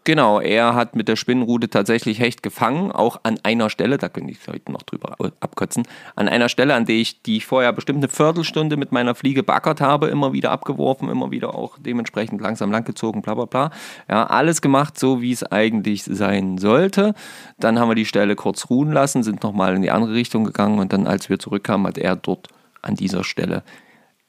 [0.03, 4.31] Genau, er hat mit der Spinnenrute tatsächlich Hecht gefangen, auch an einer Stelle, da könnte
[4.31, 5.83] ich heute noch drüber abkotzen,
[6.15, 9.43] an einer Stelle, an der ich, die ich vorher bestimmt eine Viertelstunde mit meiner Fliege
[9.43, 13.71] backert habe, immer wieder abgeworfen, immer wieder auch dementsprechend langsam langgezogen, bla bla bla.
[14.09, 17.13] Ja, alles gemacht, so wie es eigentlich sein sollte.
[17.59, 20.79] Dann haben wir die Stelle kurz ruhen lassen, sind nochmal in die andere Richtung gegangen
[20.79, 22.47] und dann, als wir zurückkamen, hat er dort
[22.81, 23.63] an dieser Stelle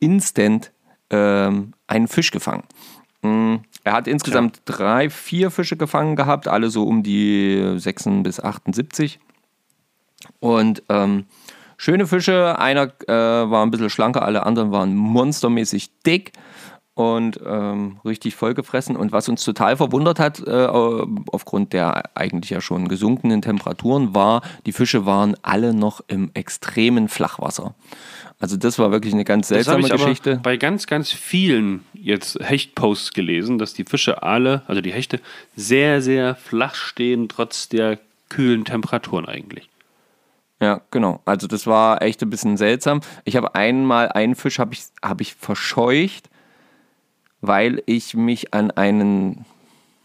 [0.00, 0.72] instant
[1.10, 2.64] ähm, einen Fisch gefangen.
[3.22, 8.38] Mm, Er hat insgesamt drei, vier Fische gefangen gehabt, alle so um die 6 bis
[8.38, 9.18] 78.
[10.38, 11.26] Und ähm,
[11.76, 16.32] schöne Fische, einer äh, war ein bisschen schlanker, alle anderen waren monstermäßig dick.
[16.94, 18.96] und ähm, richtig vollgefressen.
[18.96, 24.42] Und was uns total verwundert hat, äh, aufgrund der eigentlich ja schon gesunkenen Temperaturen, war,
[24.66, 27.74] die Fische waren alle noch im extremen Flachwasser.
[28.42, 30.40] Also das war wirklich eine ganz Das seltsame ich aber Geschichte.
[30.42, 35.20] bei ganz, ganz vielen jetzt Hechtposts gelesen, dass die Fische alle, also die Hechte,
[35.54, 38.00] sehr, sehr flach stehen, trotz der
[38.30, 39.68] kühlen Temperaturen eigentlich.
[40.58, 41.20] Ja, genau.
[41.24, 43.02] Also das war echt ein bisschen seltsam.
[43.24, 46.28] Ich habe einmal einen Fisch habe ich, hab ich verscheucht,
[47.42, 49.44] weil ich mich an einen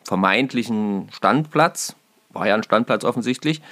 [0.04, 1.96] vermeintlichen Standplatz,
[2.30, 3.64] war ja ein Standplatz offensichtlich,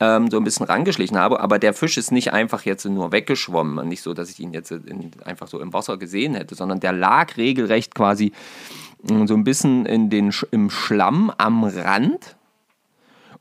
[0.00, 1.40] ähm, so ein bisschen rangeschlichen habe.
[1.40, 3.86] Aber der Fisch ist nicht einfach jetzt nur weggeschwommen.
[3.86, 6.92] Nicht so, dass ich ihn jetzt in, einfach so im Wasser gesehen hätte, sondern der
[6.92, 8.32] lag regelrecht quasi
[9.08, 12.36] mh, so ein bisschen in den, im Schlamm am Rand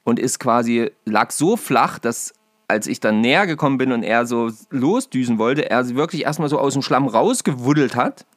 [0.04, 2.34] und ist quasi, lag so flach, dass
[2.68, 6.60] als ich dann näher gekommen bin und er so losdüsen wollte, er wirklich erstmal so
[6.60, 8.28] aus dem Schlamm rausgewuddelt hat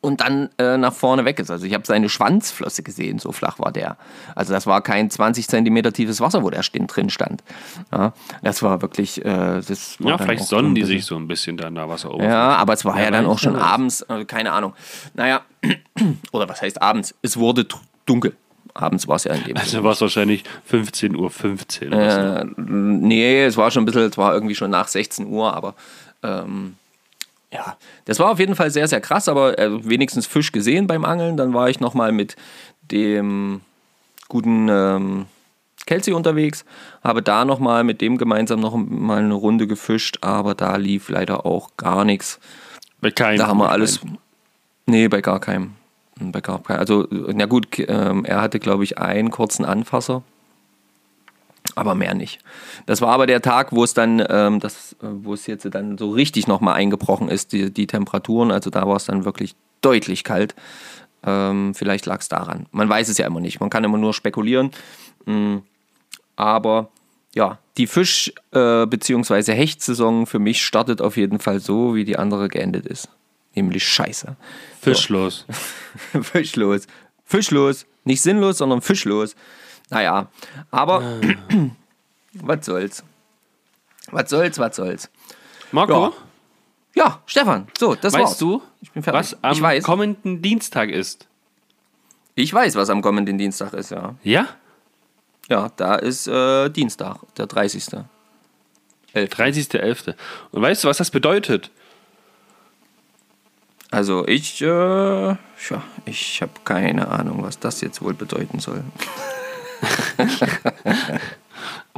[0.00, 1.50] und dann äh, nach vorne weg ist.
[1.50, 3.96] Also ich habe seine Schwanzflosse gesehen, so flach war der.
[4.34, 7.42] Also das war kein 20 Zentimeter tiefes Wasser, wo der drin stand.
[7.92, 11.28] Ja, das war wirklich, äh, das war Ja, dann vielleicht sonnen die sich so ein
[11.28, 12.32] bisschen da an der Wasseroberfläche.
[12.32, 14.72] ja, aber es war ja, Wer dann auch schon abends, äh, keine Ahnung.
[15.14, 15.42] Naja,
[16.32, 17.14] oder was heißt abends?
[17.22, 17.66] Es wurde
[18.06, 18.34] dunkel.
[18.76, 21.30] Abends war es ja in dem Also war es wahrscheinlich 15.15 Uhr.
[21.30, 22.20] 15 oder so.
[22.20, 25.74] äh, Nee, es war schon ein bisschen, es war irgendwie schon nach 16 Uhr, aber
[26.24, 26.74] ähm,
[27.54, 31.04] ja, das war auf jeden Fall sehr, sehr krass, aber äh, wenigstens Fisch gesehen beim
[31.04, 31.36] Angeln.
[31.36, 32.34] Dann war ich nochmal mit
[32.90, 33.60] dem
[34.28, 35.26] guten ähm,
[35.86, 36.64] Kelsey unterwegs,
[37.04, 41.46] habe da nochmal mit dem gemeinsam noch mal eine Runde gefischt, aber da lief leider
[41.46, 42.40] auch gar nichts.
[43.00, 43.38] Bei keinem.
[43.38, 44.00] Da haben wir alles.
[44.86, 45.74] Nee, bei gar keinem.
[46.18, 46.80] Bei gar keinem.
[46.80, 50.22] Also, na gut, ähm, er hatte, glaube ich, einen kurzen Anfasser.
[51.76, 52.38] Aber mehr nicht.
[52.86, 55.98] Das war aber der Tag, wo es dann, ähm, das, äh, wo es jetzt dann
[55.98, 58.50] so richtig nochmal eingebrochen ist, die, die Temperaturen.
[58.52, 60.54] Also da war es dann wirklich deutlich kalt.
[61.26, 62.66] Ähm, vielleicht lag es daran.
[62.70, 63.58] Man weiß es ja immer nicht.
[63.60, 64.70] Man kann immer nur spekulieren.
[65.26, 65.58] Mm,
[66.36, 66.90] Aber
[67.34, 69.52] ja, die Fisch- äh, bzw.
[69.54, 73.08] Hechtsaison für mich startet auf jeden Fall so, wie die andere geendet ist.
[73.54, 74.36] Nämlich scheiße.
[74.80, 75.44] Fischlos.
[76.22, 76.86] Fischlos.
[77.24, 77.86] Fischlos.
[78.04, 79.34] Nicht sinnlos, sondern fischlos.
[79.90, 80.28] Naja,
[80.70, 81.20] aber
[82.34, 83.04] was soll's.
[84.10, 85.10] Was soll's, was soll's.
[85.72, 86.12] Marco, Ja.
[86.96, 88.22] Ja, Stefan, so, das war's.
[88.30, 89.18] weißt du, ich bin fertig.
[89.18, 89.84] was am ich weiß.
[89.84, 91.26] kommenden Dienstag ist?
[92.36, 94.14] Ich weiß, was am kommenden Dienstag ist, ja.
[94.22, 94.46] Ja?
[95.48, 97.84] Ja, da ist äh, Dienstag, der 30.
[99.14, 100.14] 30.11.
[100.52, 101.70] Und weißt du, was das bedeutet?
[103.90, 105.38] Also ich, äh, ja,
[106.04, 108.82] ich habe keine Ahnung, was das jetzt wohl bedeuten soll.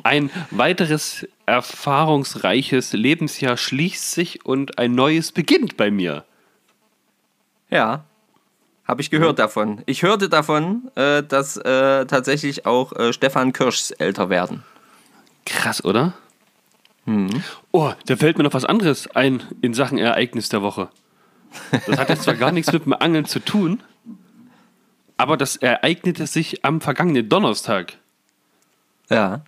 [0.03, 6.25] Ein weiteres erfahrungsreiches Lebensjahr schließt sich und ein neues beginnt bei mir.
[7.71, 8.05] Ja,
[8.87, 9.83] habe ich gehört davon.
[9.87, 14.63] Ich hörte davon, äh, dass äh, tatsächlich auch äh, Stefan Kirschs älter werden.
[15.45, 16.15] Krass, oder?
[17.73, 20.89] Oh, da fällt mir noch was anderes ein in Sachen Ereignis der Woche.
[21.87, 23.83] Das hat jetzt zwar gar nichts mit dem Angeln zu tun,
[25.17, 27.95] aber das ereignete sich am vergangenen Donnerstag.
[29.09, 29.43] Ja.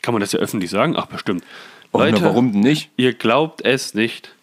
[0.00, 0.96] Kann man das ja öffentlich sagen?
[0.96, 1.44] Ach, bestimmt.
[1.92, 2.90] Oh, Leute, na, warum denn nicht?
[2.96, 4.34] ihr glaubt es nicht.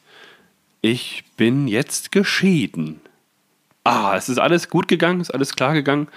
[0.81, 3.01] Ich bin jetzt geschieden.
[3.83, 6.07] Ah, es ist alles gut gegangen, ist alles klar gegangen.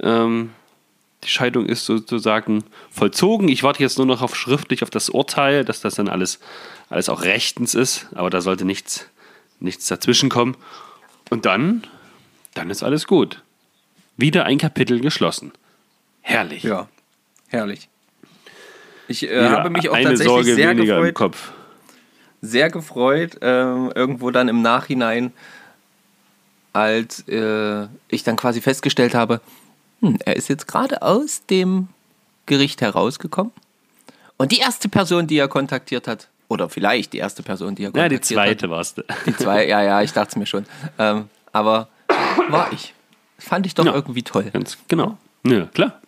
[0.00, 0.50] Ähm,
[1.24, 3.48] die Scheidung ist sozusagen vollzogen.
[3.48, 6.38] Ich warte jetzt nur noch auf schriftlich auf das Urteil, dass das dann alles,
[6.88, 8.06] alles auch rechtens ist.
[8.14, 9.06] Aber da sollte nichts,
[9.58, 10.56] nichts dazwischen kommen.
[11.28, 11.86] Und dann,
[12.54, 13.42] dann ist alles gut.
[14.16, 15.52] Wieder ein Kapitel geschlossen.
[16.22, 16.62] Herrlich.
[16.62, 16.88] Ja,
[17.48, 17.88] herrlich.
[19.08, 21.52] Ich äh, Wieder habe mich auch tatsächlich Sorge sehr weniger im gefreut, Kopf.
[22.42, 25.32] sehr gefreut, ähm, irgendwo dann im Nachhinein,
[26.72, 29.40] als äh, ich dann quasi festgestellt habe,
[30.00, 31.88] hm, er ist jetzt gerade aus dem
[32.46, 33.52] Gericht herausgekommen.
[34.36, 37.86] Und die erste Person, die er kontaktiert hat, oder vielleicht die erste Person, die er
[37.86, 39.02] Ja, kontaktiert die zweite warst du.
[39.08, 40.66] hat, die zwei, ja, ja, ich dachte es mir schon,
[40.98, 41.88] ähm, aber
[42.48, 42.94] war ich.
[43.38, 43.94] Fand ich doch Ja.
[43.94, 44.50] irgendwie toll.
[44.52, 45.16] Ganz genau.
[45.46, 46.00] Ja, klar.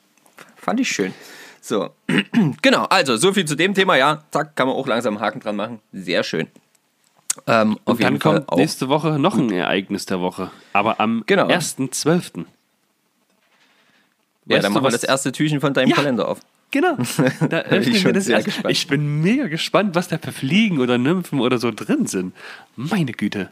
[0.57, 1.15] Fand ich schön.
[1.61, 1.91] So,
[2.63, 4.23] genau, also so viel zu dem Thema, ja.
[4.33, 5.81] Zack, kann man auch langsam einen Haken dran machen.
[5.93, 6.49] Sehr schön.
[7.47, 10.51] Ähm, auf Und dann jeden Fall kommt nächste Woche noch ein Ereignis der Woche.
[10.73, 11.47] Aber am Genau.
[11.49, 12.45] 1.12.
[14.45, 15.97] Ja, Weißt dann machen wir das erste Türchen von deinem Ja.
[15.97, 16.41] Kalender auf.
[16.73, 16.97] Genau.
[17.49, 18.47] Da öffnen schon wir das sehr erst.
[18.47, 18.73] gespannt.
[18.73, 22.35] Ich bin mega gespannt, was da für Fliegen oder Nymphen oder so drin sind.
[22.77, 23.51] Meine Güte.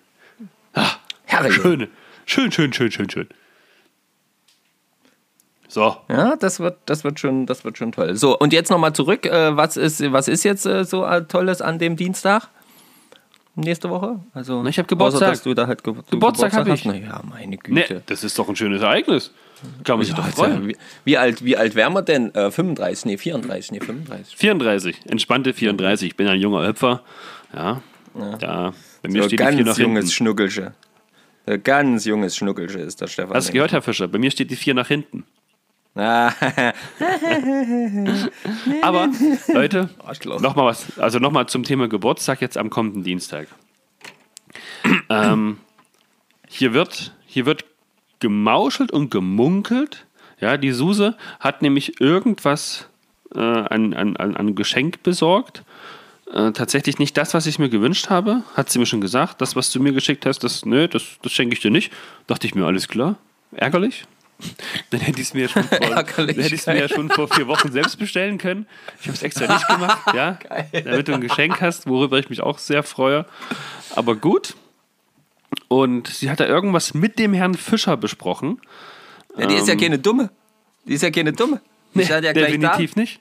[0.75, 0.91] Ah,
[1.27, 1.53] Herrje.
[1.53, 1.89] schön.
[2.31, 3.29] Schön, schön, schön, schön, schön.
[5.67, 5.97] So.
[6.09, 8.15] Ja, das wird, das wird schon, das wird schon toll.
[8.17, 9.27] So, und jetzt nochmal zurück.
[9.27, 12.49] Äh, was, ist, was ist jetzt äh, so äh, Tolles an dem Dienstag?
[13.57, 14.21] nächste Woche?
[14.33, 15.23] Also, Na, ich hab Geburtstag.
[15.23, 16.73] außer, dass du da halt Ge Geburtstag hab ich.
[16.73, 16.87] hast.
[16.87, 18.03] Naja, meine Nee, Güte.
[18.07, 19.33] das ist doch ein schönes Ereignis.
[19.85, 20.69] Kann man sich Ja, doch ja- freuen.
[20.69, 22.33] wie, wie, alt, wie alt wären wir denn?
[22.35, 23.07] Äh, 35?
[23.07, 23.73] Nee, 34.
[23.73, 24.37] Nee, 35.
[24.37, 26.11] 34, entspannte 34.
[26.11, 27.03] Ich bin ein junger Hüpfer.
[27.53, 27.83] Ja,
[28.39, 28.73] da.
[29.03, 29.81] Bei mir So steht die 4 nach ganz hinten.
[29.97, 30.73] junges Schnuckelsche.
[31.47, 33.35] So ganz junges Schnuckelsche ist der Stefan.
[33.35, 34.09] Hast du gehört, Herr Fischer?
[34.09, 35.25] Bei mir steht die 4 nach hinten.
[35.97, 36.33] Ah,
[38.83, 39.09] Aber,
[39.49, 39.91] Leute,
[40.41, 40.99] nochmal was.
[40.99, 43.49] Also nochmal zum Thema Geburtstag jetzt am kommenden Dienstag.
[45.09, 45.59] ähm,
[46.49, 47.65] hier, wird, hier wird
[48.21, 50.07] gemauschelt und gemunkelt.
[50.39, 52.89] Ja, die Suse hat nämlich irgendwas
[53.35, 55.65] äh, an, an, an Geschenk besorgt.
[56.33, 59.41] Äh, tatsächlich nicht das, was ich mir gewünscht habe, hat sie mir schon gesagt.
[59.41, 61.93] Das, was du mir geschickt hast, das, nö, das, das schenke ich dir nicht.
[62.29, 63.17] Dachte ich mir, alles klar.
[63.53, 64.05] Ärgerlich.
[64.91, 67.29] Dann hätte ich es mir, schon vor- Ärgerlich, dann hätte ich's mir ja schon vor
[67.29, 68.67] vier Wochen selbst bestellen können.
[69.01, 70.39] Ich habe es extra nicht gemacht, ja,
[70.73, 73.27] damit du ein Geschenk hast, worüber ich mich auch sehr freue.
[73.97, 74.55] Aber gut.
[75.69, 78.61] Und sie hat da irgendwas mit dem Herrn Fischer besprochen.
[79.37, 80.31] ja, die ist ja keine Dumme.
[80.87, 81.61] Die ist ja keine Dumme.
[81.95, 83.21] Die ist ja gleich definitiv nicht.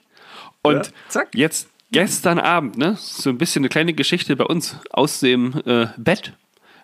[0.62, 5.20] Und Ja, jetzt gestern Abend, ne, so ein bisschen eine kleine Geschichte bei uns aus
[5.20, 6.32] dem äh, Bett,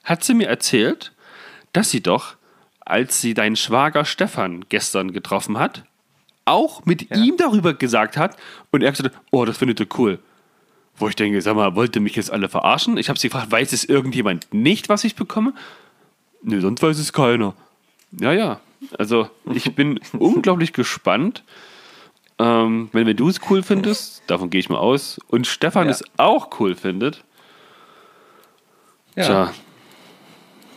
[0.04, 1.12] hat sie mir erzählt,
[1.72, 2.36] dass sie doch,
[2.80, 5.84] als sie deinen Schwager Stefan gestern getroffen hat,
[6.44, 8.36] auch mit ihm darüber gesagt hat
[8.70, 10.20] und er gesagt hat, oh, das findet ihr cool.
[10.96, 12.96] Wo ich denke, sag mal, wollt ihr mich jetzt alle verarschen?
[12.96, 15.52] Ich habe sie gefragt, weiß es irgendjemand nicht, was ich bekomme?
[16.42, 17.54] Nö, sonst weiß es keiner.
[18.12, 18.60] Ja, ja.
[18.96, 21.42] Also ich bin unglaublich gespannt.
[22.38, 25.92] Ähm, wenn, wenn du es cool findest, davon gehe ich mal aus, und Stefan Ja.
[25.92, 27.24] es auch cool findet,
[29.14, 29.24] Ja.
[29.24, 29.52] tja.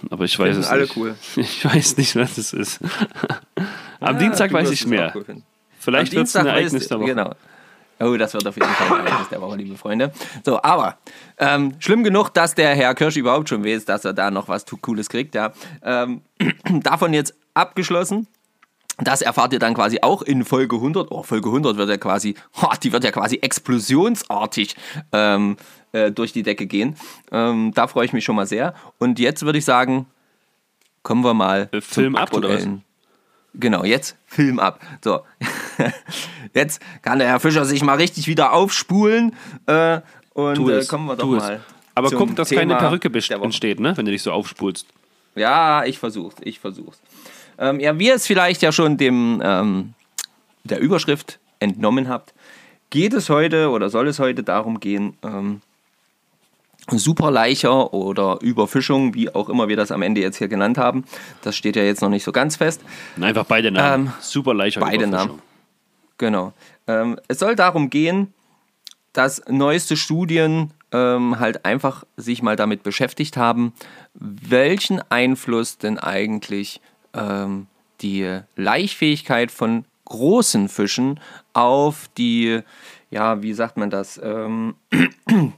[0.09, 0.95] Aber ich weiß es alle nicht.
[0.95, 1.15] cool.
[1.35, 2.79] Ich weiß nicht, was es ist.
[3.99, 5.11] Am Ja, Dienstag weiß ich mehr.
[5.15, 5.25] cool.
[5.77, 7.07] Vielleicht wird es ein Dienstag Ereignis der Woche.
[7.07, 7.35] Genau.
[8.01, 10.13] Oh, das wird auf jeden Fall ein Ereignis der Woche, liebe Freunde.
[10.45, 10.97] So, aber
[11.37, 14.63] ähm, schlimm genug, dass der Herr Kirsch überhaupt schon weiß, dass er da noch was
[14.81, 15.35] Cooles kriegt.
[15.35, 15.51] Ja.
[15.83, 16.21] Ähm,
[16.83, 18.27] davon jetzt abgeschlossen.
[19.01, 21.11] Das erfahrt ihr dann quasi auch in Folge 100.
[21.11, 24.75] Oh, Folge 100 wird ja quasi, oh, die wird ja quasi explosionsartig
[25.11, 25.57] ähm,
[25.91, 26.95] äh, durch die Decke gehen.
[27.31, 28.73] Ähm, da freue ich mich schon mal sehr.
[28.97, 30.05] Und jetzt würde ich sagen,
[31.03, 32.55] kommen wir mal Äh, Film zum ab, oder was?
[32.57, 32.83] aktuellen-
[33.55, 34.79] Genau, jetzt Film ab.
[35.03, 35.21] So,
[36.53, 39.35] jetzt kann der Herr Fischer sich mal richtig wieder aufspulen.
[39.65, 40.01] Äh,
[40.33, 41.39] und äh, kommen wir doch es.
[41.43, 41.59] mal.
[41.95, 43.45] Aber guck, dass keine Thema Perücke der Woche.
[43.45, 43.97] entsteht, ne?
[43.97, 44.85] wenn du dich so aufspulst.
[45.35, 47.01] Ja, ich versuch's, ich versuch's.
[47.59, 49.93] Ähm, ja, wie ihr es vielleicht ja schon dem ähm,
[50.63, 52.33] der Überschrift entnommen habt,
[52.89, 55.61] geht es heute oder soll es heute darum gehen, ähm,
[56.91, 61.03] Superleicher oder Überfischung, wie auch immer wir das am Ende jetzt hier genannt haben.
[61.43, 62.81] Das steht ja jetzt noch nicht so ganz fest.
[63.19, 64.07] Einfach beide Namen.
[64.07, 65.27] Ähm, Super leichter beide Überfischung.
[65.27, 65.41] Namen.
[66.17, 66.53] Genau.
[66.87, 68.33] Ähm, es soll darum gehen,
[69.13, 73.73] dass neueste Studien ähm, halt einfach sich mal damit beschäftigt haben,
[74.13, 76.81] welchen Einfluss denn eigentlich
[77.13, 77.67] ähm,
[78.01, 81.19] die Laichfähigkeit von großen Fischen
[81.53, 82.61] auf die,
[83.11, 84.75] ja, wie sagt man das, ähm,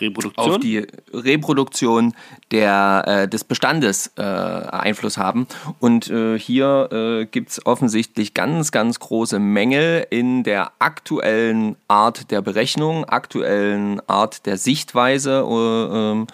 [0.00, 0.50] Reproduktion.
[0.50, 2.14] auf die Reproduktion
[2.50, 5.46] der, äh, des Bestandes äh, Einfluss haben.
[5.80, 12.30] Und äh, hier äh, gibt es offensichtlich ganz, ganz große Mängel in der aktuellen Art
[12.30, 15.44] der Berechnung, aktuellen Art der Sichtweise.
[15.48, 16.26] Äh, ähm,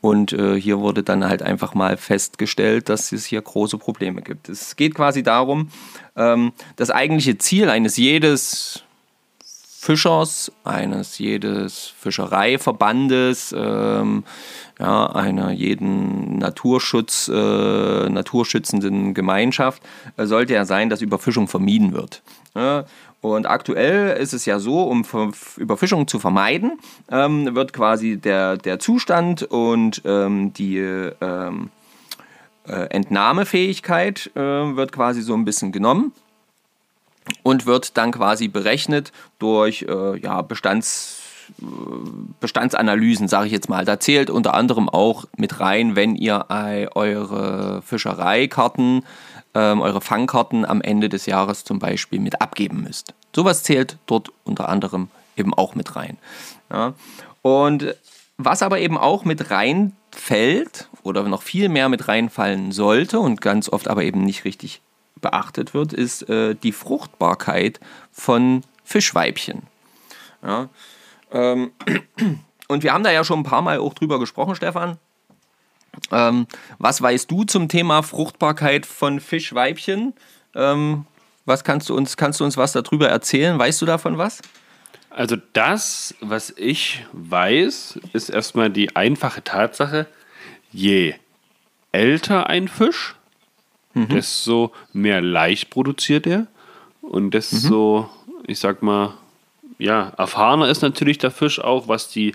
[0.00, 4.48] und äh, hier wurde dann halt einfach mal festgestellt, dass es hier große Probleme gibt.
[4.48, 5.70] Es geht quasi darum,
[6.16, 8.84] ähm, das eigentliche Ziel eines jedes
[9.88, 14.22] Fischers, eines jedes Fischereiverbandes, ähm,
[14.78, 19.82] ja, einer jeden Naturschutz, äh, naturschützenden Gemeinschaft
[20.18, 22.22] äh, sollte ja sein, dass Überfischung vermieden wird.
[22.54, 22.84] Ja,
[23.22, 25.06] und aktuell ist es ja so, um
[25.56, 26.78] Überfischung zu vermeiden,
[27.10, 31.70] ähm, wird quasi der, der Zustand und ähm, die ähm,
[32.66, 36.12] äh, Entnahmefähigkeit äh, wird quasi so ein bisschen genommen
[37.42, 41.20] und wird dann quasi berechnet durch äh, ja, Bestands,
[41.60, 41.64] äh,
[42.40, 43.84] Bestandsanalysen, sage ich jetzt mal.
[43.84, 46.46] Da zählt unter anderem auch mit rein, wenn ihr
[46.94, 49.04] eure Fischereikarten,
[49.54, 53.14] ähm, eure Fangkarten am Ende des Jahres zum Beispiel mit abgeben müsst.
[53.34, 56.18] Sowas zählt dort unter anderem eben auch mit rein.
[56.70, 56.94] Ja.
[57.42, 57.94] Und
[58.36, 63.68] was aber eben auch mit reinfällt oder noch viel mehr mit reinfallen sollte und ganz
[63.68, 64.80] oft aber eben nicht richtig
[65.20, 67.80] beachtet wird, ist äh, die Fruchtbarkeit
[68.12, 69.62] von Fischweibchen.
[70.42, 70.68] Ja.
[71.30, 71.72] Ähm,
[72.68, 74.98] und wir haben da ja schon ein paar Mal auch drüber gesprochen, Stefan.
[76.10, 76.46] Ähm,
[76.78, 80.14] was weißt du zum Thema Fruchtbarkeit von Fischweibchen?
[80.54, 81.06] Ähm,
[81.44, 83.58] was kannst du uns, kannst du uns was darüber erzählen?
[83.58, 84.40] Weißt du davon was?
[85.10, 90.06] Also das, was ich weiß, ist erstmal die einfache Tatsache,
[90.70, 91.14] je
[91.92, 93.16] älter ein Fisch,
[93.94, 96.46] desto mehr Laich produziert er
[97.00, 98.08] und desto,
[98.46, 99.14] ich sag mal,
[99.78, 102.34] ja, erfahrener ist natürlich der Fisch auch, was die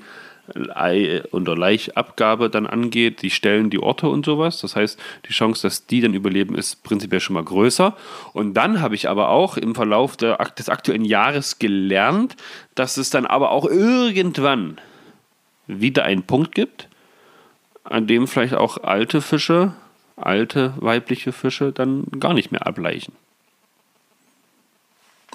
[0.74, 4.60] Ei- oder Laichabgabe dann angeht, die Stellen, die Orte und sowas.
[4.60, 7.95] Das heißt, die Chance, dass die dann überleben, ist prinzipiell schon mal größer.
[8.34, 12.36] Und dann habe ich aber auch im Verlauf der, des aktuellen Jahres gelernt,
[12.76, 14.82] dass es dann aber auch irgendwann
[15.68, 16.89] wieder einen Punkt gibt,
[17.86, 19.74] an dem vielleicht auch alte Fische,
[20.16, 23.14] alte weibliche Fische dann gar nicht mehr ableichen.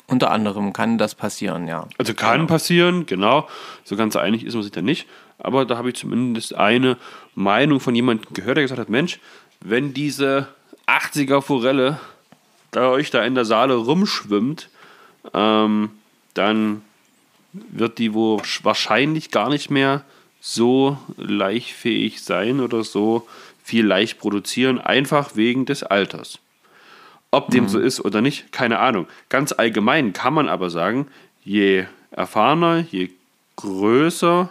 [0.06, 1.86] Unter anderem kann das passieren, ja.
[1.98, 3.46] Also kann passieren, genau.
[3.84, 5.06] So ganz einig ist man sich da nicht.
[5.38, 6.96] Aber da habe ich zumindest eine
[7.34, 9.20] Meinung von jemandem gehört, der gesagt hat, Mensch,
[9.60, 10.48] wenn diese
[10.86, 12.00] 80er Forelle
[12.70, 14.70] da euch da in der Saale rumschwimmt,
[15.34, 15.90] ähm,
[16.34, 16.82] dann
[17.52, 20.04] wird die wohl wahrscheinlich gar nicht mehr
[20.40, 23.26] so laichfähig sein oder so
[23.68, 26.38] viel leicht produzieren, einfach wegen des Alters.
[27.30, 29.06] Ob dem so ist oder nicht, keine Ahnung.
[29.28, 31.08] Ganz allgemein kann man aber sagen,
[31.44, 33.10] je erfahrener, je
[33.56, 34.48] größer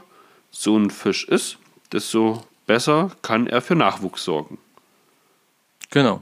[0.52, 1.58] so ein Fisch ist,
[1.92, 4.60] desto besser kann er für Nachwuchs sorgen.
[5.90, 6.22] Genau.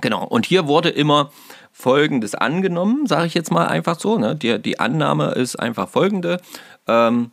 [0.00, 0.24] Genau.
[0.24, 1.32] Und hier wurde immer
[1.72, 4.18] Folgendes angenommen, sage ich jetzt mal einfach so.
[4.18, 4.36] Ne?
[4.36, 6.40] Die, die Annahme ist einfach folgende.
[6.86, 7.32] Ähm,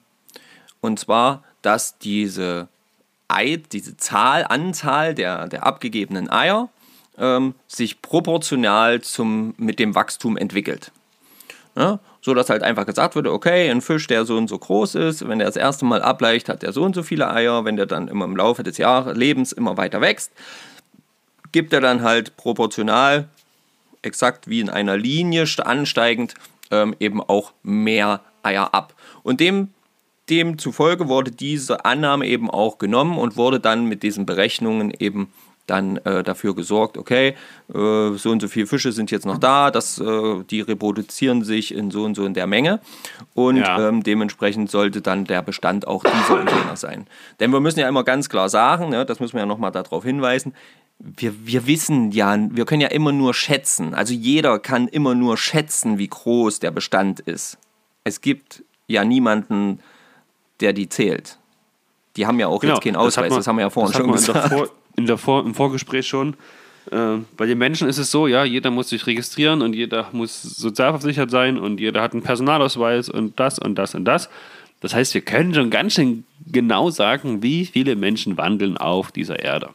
[0.81, 2.67] und zwar, dass diese
[3.27, 6.69] Ei, diese Zahl, Anzahl der, der abgegebenen Eier
[7.17, 10.91] ähm, sich proportional zum, mit dem Wachstum entwickelt.
[11.77, 14.95] Ja, so dass halt einfach gesagt wurde, okay, ein Fisch, der so und so groß
[14.95, 17.75] ist, wenn der das erste Mal ableicht, hat er so und so viele Eier, wenn
[17.75, 20.31] der dann immer im Laufe des Jahres, Lebens immer weiter wächst,
[21.51, 23.27] gibt er dann halt proportional,
[24.01, 26.33] exakt wie in einer Linie st- ansteigend,
[26.71, 28.93] ähm, eben auch mehr Eier ab.
[29.23, 29.73] Und dem,
[30.29, 35.31] demzufolge wurde diese Annahme eben auch genommen und wurde dann mit diesen Berechnungen eben
[35.67, 37.29] dann äh, dafür gesorgt, okay,
[37.73, 41.73] äh, so und so viele Fische sind jetzt noch da, das, äh, die reproduzieren sich
[41.73, 42.79] in so und so in der Menge
[43.33, 43.89] und Ja.
[43.89, 47.07] ähm, dementsprechend sollte dann der Bestand auch dieser und jener sein.
[47.39, 50.03] Denn wir müssen ja immer ganz klar sagen, ne, das müssen wir ja nochmal darauf
[50.03, 50.53] hinweisen,
[50.99, 55.35] wir, wir wissen ja, wir können ja immer nur schätzen, also jeder kann immer nur
[55.35, 57.57] schätzen, wie groß der Bestand ist.
[58.03, 59.79] Es gibt ja niemanden,
[60.61, 61.37] der die zählt.
[62.17, 63.93] Die haben ja auch jetzt keinen Genau, das Ausweis, man- das haben wir ja vorhin
[63.93, 64.53] schon man in der gesagt.
[64.53, 66.35] Vor, in der Vor, Im Vorgespräch schon.
[66.91, 70.41] Äh, bei den Menschen ist es so, ja, jeder muss sich registrieren und jeder muss
[70.41, 74.29] sozialversichert sein und jeder hat einen Personalausweis und das und das und das.
[74.81, 79.39] Das heißt, wir können schon ganz schön genau sagen, wie viele Menschen wandeln auf dieser
[79.39, 79.69] Erde.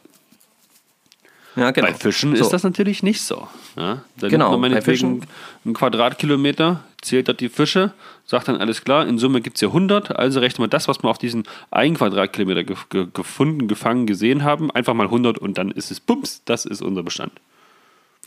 [1.55, 1.87] Ja, genau.
[1.87, 2.43] Bei Fischen So.
[2.43, 3.47] ist das natürlich nicht so.
[3.75, 4.01] Ja?
[4.17, 5.27] Da Genau, nimmt man bei meinetwegen Fischen-
[5.65, 7.91] einen Quadratkilometer, zählt dort die Fische,
[8.25, 11.03] sagt dann alles klar, in Summe gibt es ja 100, also rechnen wir das, was
[11.03, 15.57] wir auf diesen einen Quadratkilometer ge ge gefunden, gefangen, gesehen haben, einfach mal 100 und
[15.57, 17.33] dann ist es bums, das ist unser Bestand.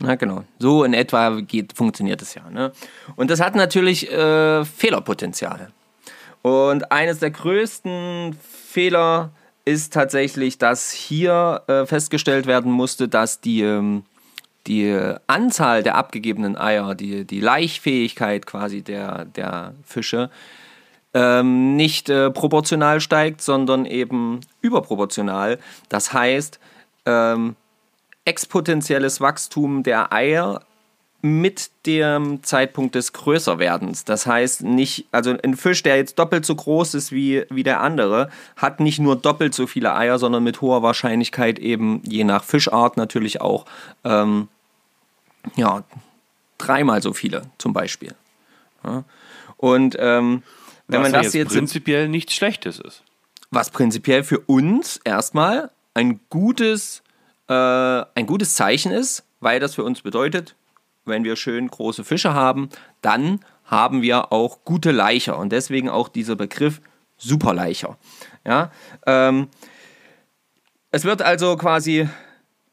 [0.02, 0.44] Ja, genau.
[0.58, 2.50] So in etwa geht, funktioniert es ja.
[2.50, 2.72] Ne?
[3.16, 5.70] Und das hat natürlich äh, Fehlerpotenzial.
[6.42, 8.36] Und eines der größten
[8.68, 9.30] Fehler
[9.64, 14.04] ist tatsächlich, dass hier äh, festgestellt werden musste, dass die, ähm,
[14.66, 14.96] die
[15.26, 20.30] Anzahl der abgegebenen Eier, die, die Laichfähigkeit quasi der, der Fische,
[21.14, 25.58] ähm, nicht äh, proportional steigt, sondern eben überproportional.
[25.88, 26.58] Das heißt,
[27.06, 27.56] ähm,
[28.24, 30.62] exponentielles Wachstum der Eier
[31.24, 34.04] mit dem Zeitpunkt des Größerwerdens.
[34.04, 37.80] Das heißt nicht, also ein Fisch, der jetzt doppelt so groß ist wie, wie der
[37.80, 42.44] andere, hat nicht nur doppelt so viele Eier, sondern mit hoher Wahrscheinlichkeit eben je nach
[42.44, 43.64] Fischart natürlich auch
[44.04, 44.48] ähm,
[45.56, 45.82] ja,
[46.58, 48.14] dreimal so viele zum Beispiel.
[48.84, 49.04] Ja.
[49.56, 50.42] Und ähm,
[50.88, 53.02] wenn was man das jetzt, prinzipiell nichts Schlechtes ist.
[53.50, 57.02] was prinzipiell für uns erstmal ein gutes,
[57.48, 60.54] äh, ein gutes Zeichen ist, weil das für uns bedeutet,
[61.04, 62.68] wenn wir schön große Fische haben,
[63.02, 66.80] dann haben wir auch gute Leicher und deswegen auch dieser Begriff
[67.16, 67.96] Superleicher.
[68.46, 68.70] Ja,
[69.06, 69.48] ähm,
[70.90, 72.08] es wird also quasi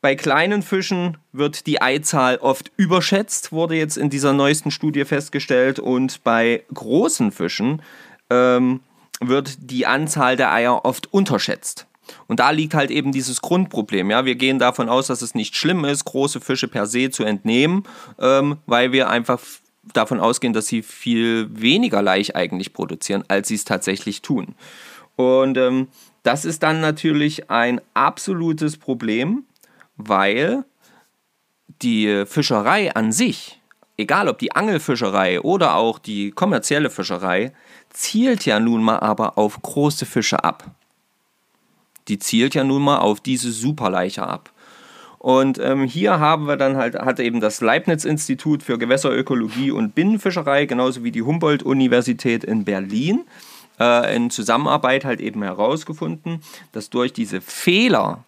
[0.02, 5.78] bei kleinen Fischen wird die Eizahl oft überschätzt, wurde jetzt in dieser neuesten Studie festgestellt.
[5.78, 7.84] Und bei großen Fischen
[8.32, 8.82] ähm,
[9.20, 11.86] wird die Anzahl der Eier oft unterschätzt.
[12.28, 14.10] Und da liegt halt eben dieses Grundproblem.
[14.10, 14.26] Ja?
[14.26, 17.84] Wir gehen davon aus, dass es nicht schlimm ist, große Fische per se zu entnehmen,
[18.20, 19.40] ähm, weil wir einfach
[19.94, 24.56] davon ausgehen, dass sie viel weniger Laich eigentlich produzieren, als sie es tatsächlich tun.
[25.16, 25.88] Und ähm,
[26.24, 29.44] das ist dann natürlich ein absolutes Problem,
[29.98, 30.66] weil
[31.82, 33.62] die Fischerei an sich
[34.02, 37.54] egal ob die Angelfischerei oder auch die kommerzielle Fischerei,
[37.90, 40.66] zielt ja nun mal aber auf große Fische ab.
[42.12, 44.52] Die zielt ja nun mal auf diese Superleicher ab.
[45.18, 50.66] Und ähm, hier haben wir dann halt, hat eben das Leibniz-Institut für Gewässerökologie und Binnenfischerei,
[50.66, 53.22] genauso wie die Humboldt-Universität in Berlin,
[53.80, 56.42] äh, in Zusammenarbeit halt eben herausgefunden,
[56.74, 58.26] dass durch diese Fehler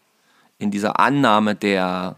[0.59, 2.15] in dieser Annahme der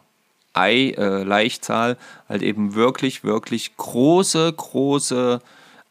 [0.54, 1.96] Ei-Laichzahl äh,
[2.30, 5.42] halt eben wirklich, wirklich große, große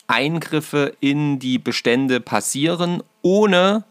[0.06, 3.82] Eingriffe in die Bestände passieren, ohne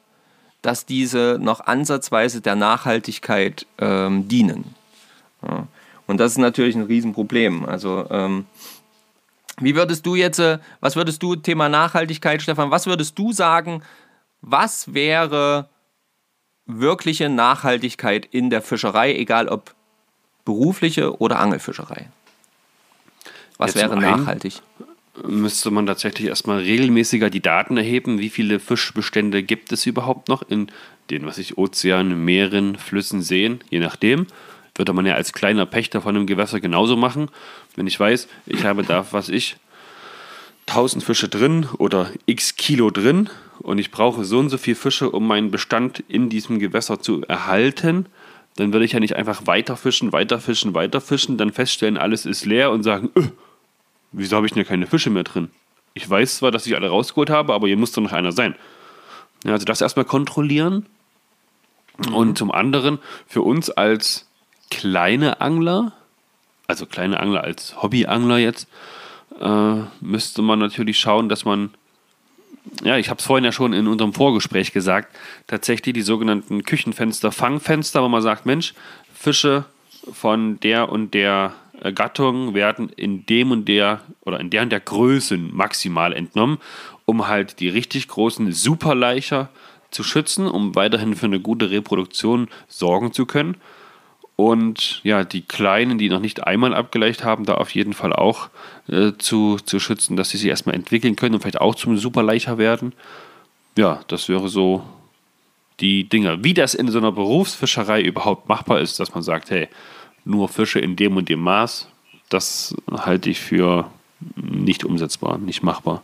[0.64, 4.74] dass diese noch ansatzweise der Nachhaltigkeit ähm, dienen.
[5.47, 5.68] Ja.
[6.07, 7.66] Und das ist natürlich ein Riesenproblem.
[7.66, 8.45] Also ähm,
[9.59, 13.84] wie würdest du jetzt, äh, was würdest du, Thema Nachhaltigkeit, Stefan, was würdest du sagen,
[14.41, 15.70] was wäre
[16.66, 19.74] wirkliche Nachhaltigkeit in der Fischerei, egal ob
[20.45, 22.07] berufliche oder Angelfischerei?
[23.57, 24.61] Was Ja, wäre zum einen- nachhaltig?
[25.28, 30.41] Müsste man tatsächlich erstmal regelmäßiger die Daten erheben, wie viele Fischbestände gibt es überhaupt noch
[30.49, 30.68] in
[31.09, 34.28] den, was ich, Ozeanen, Meeren, Flüssen, Seen, je nachdem.
[34.76, 37.30] Würde man ja als kleiner Pächter von einem Gewässer genauso machen.
[37.76, 39.57] Wenn ich weiß, ich habe da, was ich,
[40.68, 45.11] 1000 Fische drin oder x Kilo drin und ich brauche so und so viel Fische,
[45.11, 48.07] um meinen Bestand in diesem Gewässer zu erhalten,
[48.55, 52.26] dann würde ich ja nicht einfach weiter fischen, weiter fischen, weiter fischen, dann feststellen, alles
[52.26, 53.28] ist leer und sagen, öh,
[54.14, 55.49] wieso habe ich denn keine Fische mehr drin?
[55.93, 58.55] Ich weiß zwar, dass ich alle rausgeholt habe, aber hier muss doch noch einer sein.
[59.43, 60.86] Ja, also das erstmal kontrollieren.
[62.11, 64.28] Und zum anderen für uns als
[64.72, 65.93] kleine Angler,
[66.68, 68.68] also kleine Angler als Hobbyangler jetzt,
[69.39, 71.72] äh, müsste man natürlich schauen, dass man,
[72.84, 77.32] ja, ich habe es vorhin ja schon in unserem Vorgespräch gesagt, tatsächlich die sogenannten Küchenfenster,
[77.32, 78.74] Fangfenster, wo man sagt, Mensch,
[79.14, 79.66] Fische
[80.11, 84.69] von der und der äh, Gattung werden in dem und der oder in der und
[84.69, 86.57] der Größe maximal entnommen,
[87.05, 89.49] um halt die richtig großen Superleicher
[89.91, 93.57] zu schützen, um weiterhin für eine gute Reproduktion sorgen zu können.
[94.36, 98.49] Und ja, die Kleinen, die noch nicht einmal abgeleicht haben, da auf jeden Fall auch
[98.88, 102.57] äh, zu, zu schützen, dass sie sich erstmal entwickeln können und vielleicht auch zum Superleicher
[102.57, 102.93] werden.
[103.78, 104.84] Ja, das wäre so
[105.80, 106.43] die Dinge.
[106.43, 109.67] Wie das in so einer Berufsfischerei überhaupt machbar ist, dass man sagt, hey,
[110.26, 111.88] nur Fische in dem und dem Maß,
[112.30, 113.89] das halte ich für
[114.36, 116.03] nicht umsetzbar, nicht machbar.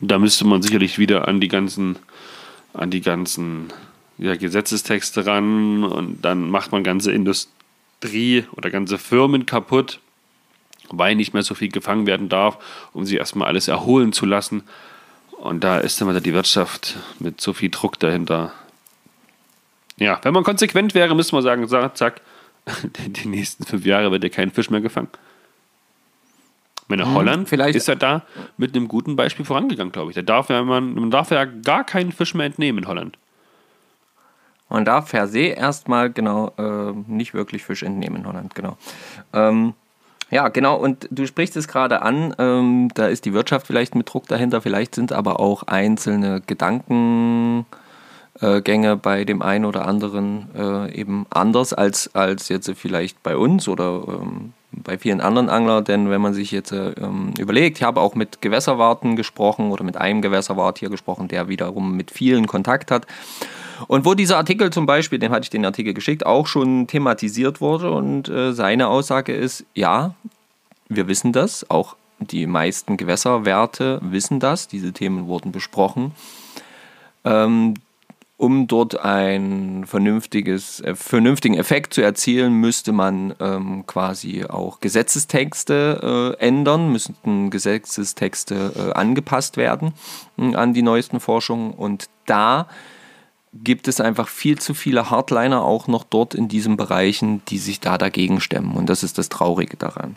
[0.00, 1.96] Da müsste man sicherlich wieder an die ganzen,
[2.72, 3.72] an die ganzen
[4.18, 10.00] ja, Gesetzestexte ran und dann macht man ganze Industrie oder ganze Firmen kaputt,
[10.90, 12.58] weil nicht mehr so viel gefangen werden darf,
[12.92, 14.62] um sie erstmal alles erholen zu lassen.
[15.38, 18.52] Und da ist dann wieder die Wirtschaft mit so viel Druck dahinter.
[19.96, 22.20] Ja, wenn man konsequent wäre, müsste man sagen, sa- zack,
[23.06, 25.08] die nächsten fünf Jahre wird ja kein Fisch mehr gefangen.
[26.82, 28.22] Ich meine, Holland vielleicht- ist ja da
[28.56, 30.14] mit einem guten Beispiel vorangegangen, glaube ich.
[30.14, 33.16] Da darf ja man, man darf ja gar keinen Fisch mehr entnehmen in Holland.
[34.68, 38.78] Man darf per se erstmal genau äh, nicht wirklich Fisch entnehmen in Holland, genau.
[39.32, 39.74] Ähm,
[40.30, 44.10] ja, genau, und du sprichst es gerade an, ähm, da ist die Wirtschaft vielleicht mit
[44.10, 46.40] Druck dahinter, vielleicht sind aber auch einzelne
[48.40, 53.68] Gedankengänge bei dem einen oder anderen äh, eben anders als, als jetzt vielleicht bei uns
[53.68, 57.82] oder ähm, bei vielen anderen Anglern, denn wenn man sich jetzt äh, ähm, überlegt, ich
[57.82, 62.46] habe auch mit Gewässerwarten gesprochen oder mit einem Gewässerwart hier gesprochen, der wiederum mit vielen
[62.46, 63.06] Kontakt hat.
[63.86, 67.60] Und wo dieser Artikel zum Beispiel, dem hatte ich den Artikel geschickt, auch schon thematisiert
[67.60, 70.14] wurde und äh, seine Aussage ist, ja,
[70.88, 76.12] wir wissen das, auch die meisten Gewässerwerte wissen das, diese Themen wurden besprochen.
[77.24, 77.74] Ähm,
[78.42, 86.34] um dort einen vernünftiges, äh, vernünftigen Effekt zu erzielen, müsste man ähm, quasi auch Gesetzestexte
[86.40, 89.92] äh, ändern, müssten Gesetzestexte äh, angepasst werden
[90.38, 91.70] mh, an die neuesten Forschungen.
[91.70, 92.66] Und da
[93.54, 97.78] gibt es einfach viel zu viele Hardliner auch noch dort in diesen Bereichen, die sich
[97.78, 98.74] da dagegen stemmen.
[98.74, 100.16] Und das ist das Traurige daran.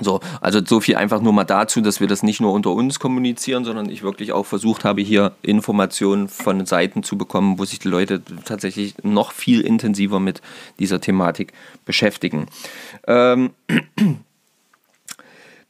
[0.00, 2.98] So, also so viel einfach nur mal dazu, dass wir das nicht nur unter uns
[3.00, 7.78] kommunizieren, sondern ich wirklich auch versucht habe, hier Informationen von Seiten zu bekommen, wo sich
[7.78, 10.40] die Leute tatsächlich noch viel intensiver mit
[10.78, 11.52] dieser Thematik
[11.84, 12.46] beschäftigen.
[13.06, 13.50] Ähm,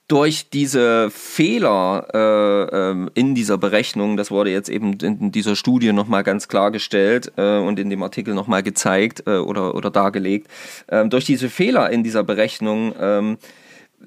[0.08, 5.92] durch diese Fehler äh, ähm, in dieser Berechnung, das wurde jetzt eben in dieser Studie
[5.92, 10.48] nochmal ganz klargestellt äh, und in dem Artikel nochmal gezeigt äh, oder, oder dargelegt,
[10.88, 13.36] ähm, durch diese Fehler in dieser Berechnung ähm,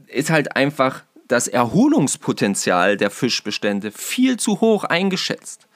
[0.07, 5.67] ist halt einfach das Erholungspotenzial der Fischbestände viel zu hoch eingeschätzt.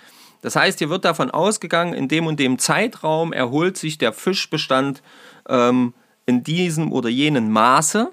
[0.41, 5.01] Das heißt, hier wird davon ausgegangen, in dem und dem Zeitraum erholt sich der Fischbestand
[5.47, 5.93] ähm,
[6.25, 8.09] in diesem oder jenem Maße.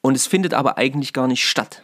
[0.00, 1.82] Und es findet aber eigentlich gar nicht statt,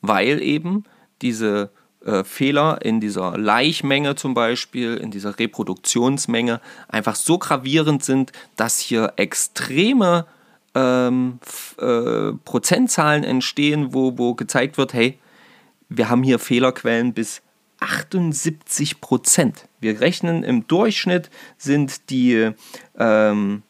[0.00, 0.84] weil eben
[1.22, 1.70] diese
[2.04, 8.78] äh, Fehler in dieser Laichmenge zum Beispiel, in dieser Reproduktionsmenge einfach so gravierend sind, dass
[8.78, 10.26] hier extreme
[10.74, 11.38] ähm,
[11.78, 15.18] äh, Prozentzahlen entstehen, wo, wo gezeigt wird, hey,
[15.88, 17.42] wir haben hier Fehlerquellen bis
[17.80, 19.68] 78 Prozent.
[19.80, 22.50] Wir rechnen im Durchschnitt sind die,
[22.98, 23.62] ähm,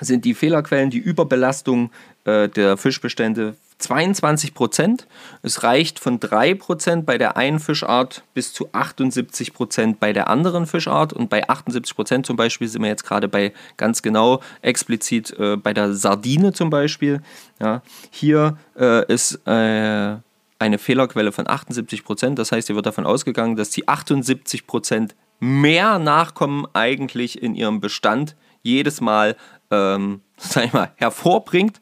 [0.00, 1.90] sind die Fehlerquellen, die Überbelastung
[2.24, 5.06] äh, der Fischbestände 22 Prozent.
[5.42, 10.28] Es reicht von 3 Prozent bei der einen Fischart bis zu 78 Prozent bei der
[10.28, 11.12] anderen Fischart.
[11.12, 15.56] Und bei 78 Prozent zum Beispiel sind wir jetzt gerade bei ganz genau explizit äh,
[15.56, 17.22] bei der Sardine zum Beispiel.
[17.60, 20.16] Ja, hier äh, ist äh,
[20.58, 22.38] eine Fehlerquelle von 78 Prozent.
[22.38, 27.80] Das heißt, hier wird davon ausgegangen, dass die 78 Prozent mehr Nachkommen eigentlich in ihrem
[27.80, 29.36] Bestand jedes Mal,
[29.70, 31.80] ähm, sag ich mal, hervorbringt,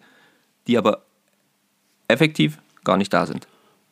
[0.67, 1.06] die aber
[2.09, 3.47] effektiv gar nicht da sind.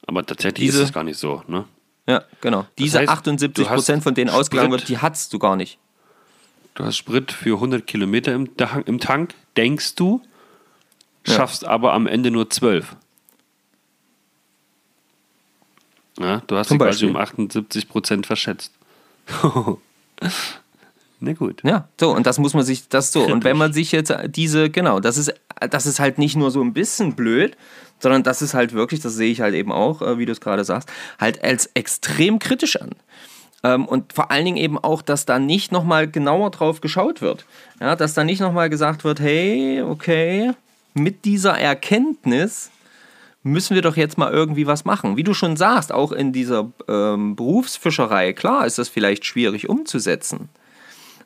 [0.06, 1.42] Aber tatsächlich Diese- ist es gar nicht so.
[1.46, 1.64] Ne?
[2.06, 2.66] Ja, genau.
[2.78, 4.80] Diese heißt, 78 du hast Prozent, von denen ausgegangen Sprit.
[4.80, 5.78] wird, die hast du gar nicht.
[6.74, 8.50] Du hast Sprit für 100 Kilometer im,
[8.86, 10.20] im Tank, denkst du,
[11.26, 12.96] schaffst aber am Ende nur 12.
[16.20, 17.10] Ja, du hast Zum dich quasi Beispiel.
[17.10, 18.72] um 78 Prozent verschätzt.
[21.24, 21.62] Na gut.
[21.64, 23.24] Ja, so, und das muss man sich, das so.
[23.24, 25.32] Und wenn man sich jetzt diese, genau, das ist,
[25.70, 27.56] das ist halt nicht nur so ein bisschen blöd,
[27.98, 30.40] sondern das ist halt wirklich, das sehe ich halt eben auch, äh, wie du es
[30.40, 32.90] gerade sagst, halt als extrem kritisch an.
[33.62, 37.46] Ähm, und vor allen Dingen eben auch, dass da nicht nochmal genauer drauf geschaut wird.
[37.80, 40.52] Ja, dass da nicht nochmal gesagt wird, hey, okay,
[40.92, 42.70] mit dieser Erkenntnis
[43.42, 45.16] müssen wir doch jetzt mal irgendwie was machen.
[45.16, 50.48] Wie du schon sagst, auch in dieser ähm, Berufsfischerei, klar ist das vielleicht schwierig umzusetzen.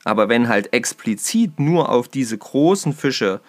[0.08, 3.42] Aber wenn halt explizit nur auf diese großen Fische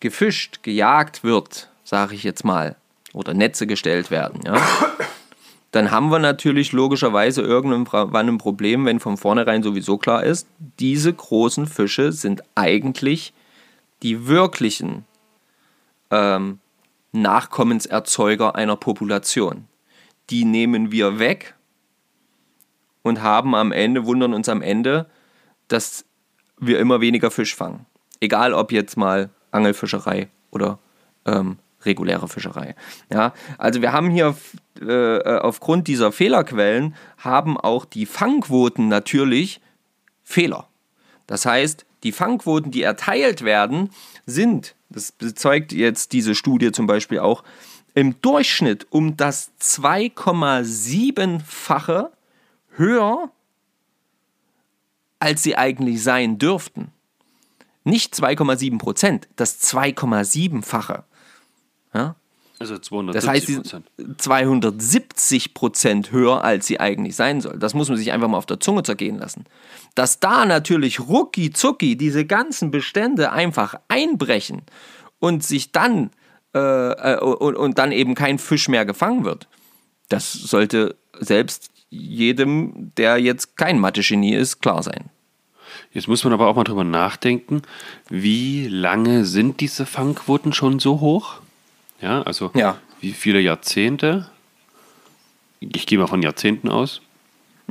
[0.00, 2.74] gefischt, gejagt wird, sage ich jetzt mal,
[3.12, 4.60] oder Netze gestellt werden, ja,
[5.70, 10.48] dann haben wir natürlich logischerweise irgendwann ein Problem, wenn von vornherein sowieso klar ist,
[10.80, 13.32] diese großen Fische sind eigentlich
[14.02, 15.04] die wirklichen
[16.10, 16.58] ähm,
[17.12, 19.68] Nachkommenserzeuger einer Population.
[20.30, 21.54] Die nehmen wir weg
[23.02, 25.06] und haben am Ende, wundern uns am Ende,
[25.68, 26.04] dass
[26.58, 27.86] wir immer weniger Fisch fangen.
[28.20, 30.78] Egal ob jetzt mal Angelfischerei oder
[31.24, 32.74] ähm, reguläre Fischerei.
[33.12, 34.36] Ja, also wir haben hier
[34.80, 39.60] äh, aufgrund dieser Fehlerquellen haben auch die Fangquoten natürlich
[40.24, 40.66] Fehler.
[41.26, 43.90] Das heißt, die Fangquoten, die erteilt werden,
[44.26, 47.44] sind, das bezeugt jetzt diese Studie zum Beispiel auch,
[47.94, 52.10] im Durchschnitt um das 2,7-fache
[52.76, 53.30] höher,
[55.18, 56.92] als sie eigentlich sein dürften.
[57.84, 61.04] Nicht 2,7 Prozent, das 2,7-fache.
[61.94, 62.16] Ja?
[62.58, 63.90] Also 270 Das heißt, sie Prozent.
[63.96, 67.58] sind 270 Prozent höher, als sie eigentlich sein soll.
[67.58, 69.44] Das muss man sich einfach mal auf der Zunge zergehen lassen.
[69.94, 74.62] Dass da natürlich rucki zucki diese ganzen Bestände einfach einbrechen
[75.20, 76.10] und sich dann
[76.54, 76.58] äh,
[77.14, 79.48] äh, und, und dann eben kein Fisch mehr gefangen wird,
[80.08, 85.10] das sollte selbst jedem, der jetzt kein Mathe-Genie ist, klar sein.
[85.92, 87.62] Jetzt muss man aber auch mal drüber nachdenken,
[88.08, 91.40] wie lange sind diese Fangquoten schon so hoch?
[92.00, 92.78] Ja, also Ja.
[93.00, 94.30] wie viele Jahrzehnte?
[95.60, 97.00] Ich gehe mal von Jahrzehnten aus.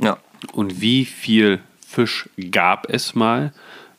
[0.00, 0.18] Ja.
[0.52, 3.52] Und wie viel Fisch gab es mal,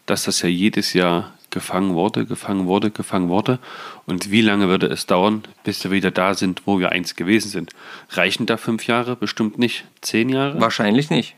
[0.05, 3.60] dass das ja jedes Jahr gefangen wurde, gefangen wurde, gefangen wurde?
[4.06, 7.50] Und wie lange würde es dauern, bis wir wieder da sind, wo wir einst gewesen
[7.50, 7.72] sind?
[8.10, 9.16] Reichen da fünf Jahre?
[9.16, 9.86] Bestimmt nicht.
[10.02, 10.60] Zehn Jahre?
[10.60, 11.36] Wahrscheinlich nicht.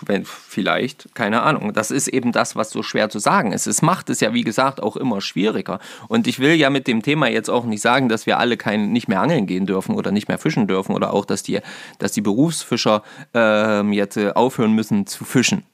[0.00, 1.72] Wenn, vielleicht, keine Ahnung.
[1.72, 3.68] Das ist eben das, was so schwer zu sagen ist.
[3.68, 5.78] Es macht es ja, wie gesagt, auch immer schwieriger.
[6.08, 8.90] Und ich will ja mit dem Thema jetzt auch nicht sagen, dass wir alle kein,
[8.90, 11.60] nicht mehr angeln gehen dürfen oder nicht mehr fischen dürfen oder auch, dass die,
[11.98, 15.64] dass die Berufsfischer ähm, jetzt äh, aufhören müssen zu fischen.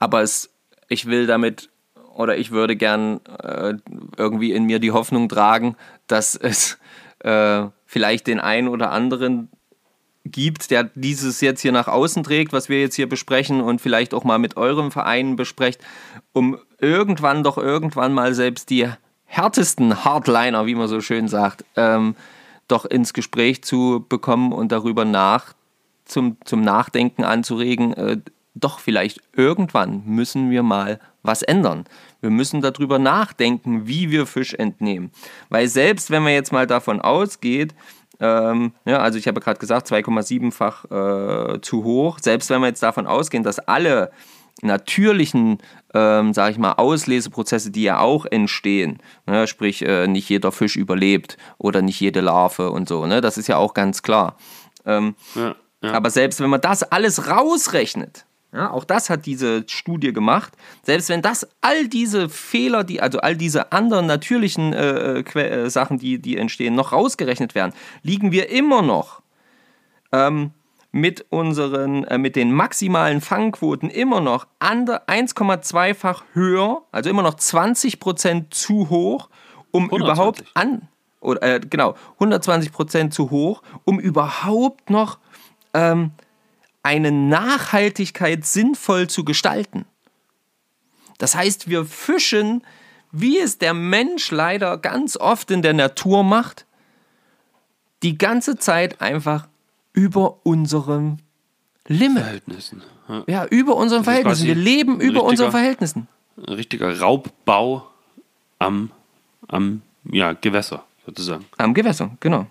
[0.00, 0.50] Aber es,
[0.90, 1.70] ich will damit
[2.14, 3.74] oder ich würde gern äh,
[4.18, 5.76] irgendwie in mir die Hoffnung tragen,
[6.06, 6.78] dass es
[7.20, 9.48] äh, vielleicht den einen oder anderen
[10.26, 14.12] gibt, der dieses jetzt hier nach außen trägt, was wir jetzt hier besprechen und vielleicht
[14.12, 15.80] auch mal mit eurem Verein besprecht,
[16.32, 18.86] um irgendwann doch irgendwann mal selbst die
[19.24, 22.16] härtesten Hardliner, wie man so schön sagt, ähm,
[22.68, 25.54] doch ins Gespräch zu bekommen und darüber nach
[26.04, 28.18] zum, zum Nachdenken anzuregen, äh,
[28.54, 31.84] doch vielleicht irgendwann müssen wir mal was ändern.
[32.20, 35.10] Wir müssen darüber nachdenken, wie wir Fisch entnehmen.
[35.48, 37.74] Weil selbst wenn man jetzt mal davon ausgeht,
[38.18, 40.84] ähm, ja, also ich habe gerade gesagt, 2,7-fach
[41.54, 44.10] äh, zu hoch, selbst wenn wir jetzt davon ausgehen, dass alle
[44.62, 45.58] natürlichen,
[45.94, 48.98] ähm, sage ich mal, Ausleseprozesse, die ja auch entstehen.
[49.26, 49.46] Ne?
[49.46, 53.06] Sprich, äh, nicht jeder Fisch überlebt oder nicht jede Larve und so.
[53.06, 53.22] Ne?
[53.22, 54.36] Das ist ja auch ganz klar.
[54.84, 55.92] Ähm, Ja, ja.
[55.92, 61.08] aber selbst wenn man das alles rausrechnet, ja, auch das hat diese Studie gemacht, selbst
[61.08, 65.98] wenn das all diese Fehler, die, also all diese anderen natürlichen äh, äh, äh, Sachen,
[65.98, 67.72] die, die entstehen, noch rausgerechnet werden,
[68.02, 69.22] liegen wir immer noch
[70.10, 70.50] ähm,
[70.90, 77.34] mit unseren, äh, mit den maximalen Fangquoten immer noch ander 1,2-fach höher, also immer noch
[77.34, 79.28] 20% zu hoch,
[79.70, 80.00] um 120.
[80.02, 80.88] überhaupt an,
[81.20, 85.18] oder äh, genau, 120% zu hoch, um überhaupt noch
[85.72, 86.10] ähm,
[86.82, 89.84] eine Nachhaltigkeit sinnvoll zu gestalten.
[91.18, 92.62] Das heißt, wir fischen,
[93.12, 96.66] wie es der Mensch leider ganz oft in der Natur macht,
[98.02, 99.46] die ganze Zeit einfach
[99.92, 101.18] über unserem
[101.86, 102.22] Limit.
[102.22, 102.82] Verhältnissen.
[103.08, 103.24] Ja.
[103.26, 104.46] Ja, über unseren Verhältnissen.
[104.46, 106.08] Wir leben über unseren Verhältnissen.
[106.36, 107.86] Ein richtiger Raubbau
[108.58, 108.90] am,
[109.48, 111.44] am ja, Gewässer, sozusagen.
[111.58, 112.46] Am Gewässer, genau.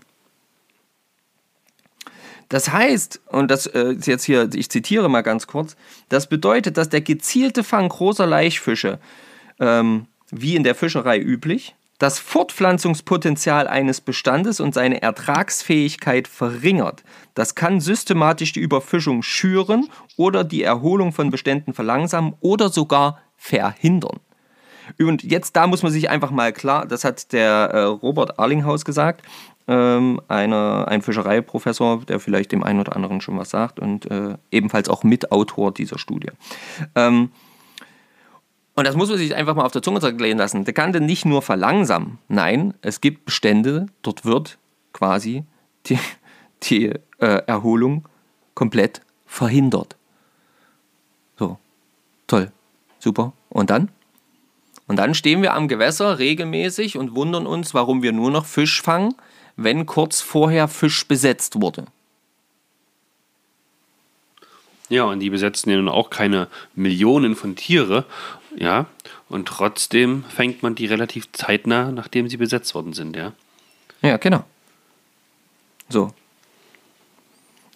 [2.50, 5.76] Das heißt, und das äh, ist jetzt hier, ich zitiere mal ganz kurz,
[6.10, 9.00] das bedeutet, dass der gezielte Fang großer Laichfische,
[9.60, 17.04] ähm, wie in der Fischerei üblich, das Fortpflanzungspotenzial eines Bestandes und seine Ertragsfähigkeit verringert.
[17.36, 24.20] Das kann systematisch die Überfischung schüren oder die Erholung von Beständen verlangsamen oder sogar verhindern.
[24.98, 28.86] Und jetzt, da muss man sich einfach mal klar, das hat der äh, Robert Arlinghaus
[28.86, 29.26] gesagt,
[29.68, 34.36] ähm, einer, ein Fischereiprofessor, der vielleicht dem einen oder anderen schon was sagt und äh,
[34.52, 36.32] ebenfalls auch Mitautor dieser Studie.
[36.96, 37.32] Ähm,
[38.76, 40.64] und das muss man sich einfach mal auf der Zunge zergehen lassen.
[40.64, 42.18] Der kann denn nicht nur verlangsamen.
[42.30, 44.58] Nein, es gibt Bestände, dort wird
[44.94, 45.44] quasi
[45.86, 46.00] die,
[46.64, 46.86] die
[47.20, 48.08] äh, Erholung
[48.56, 49.98] komplett verhindert.
[51.38, 51.58] So,
[52.26, 52.52] toll,
[53.00, 53.34] super.
[53.50, 53.90] Und dann?
[54.90, 58.82] Und dann stehen wir am Gewässer regelmäßig und wundern uns, warum wir nur noch Fisch
[58.82, 59.14] fangen,
[59.56, 61.86] wenn kurz vorher Fisch besetzt wurde.
[64.90, 68.06] Ja, und die besetzen ja nun auch keine Millionen von Tiere,
[68.56, 68.88] ja,
[69.30, 73.34] und trotzdem fängt man die relativ zeitnah, nachdem sie besetzt worden sind, ja.
[74.02, 74.44] Ja, genau.
[75.88, 76.16] So.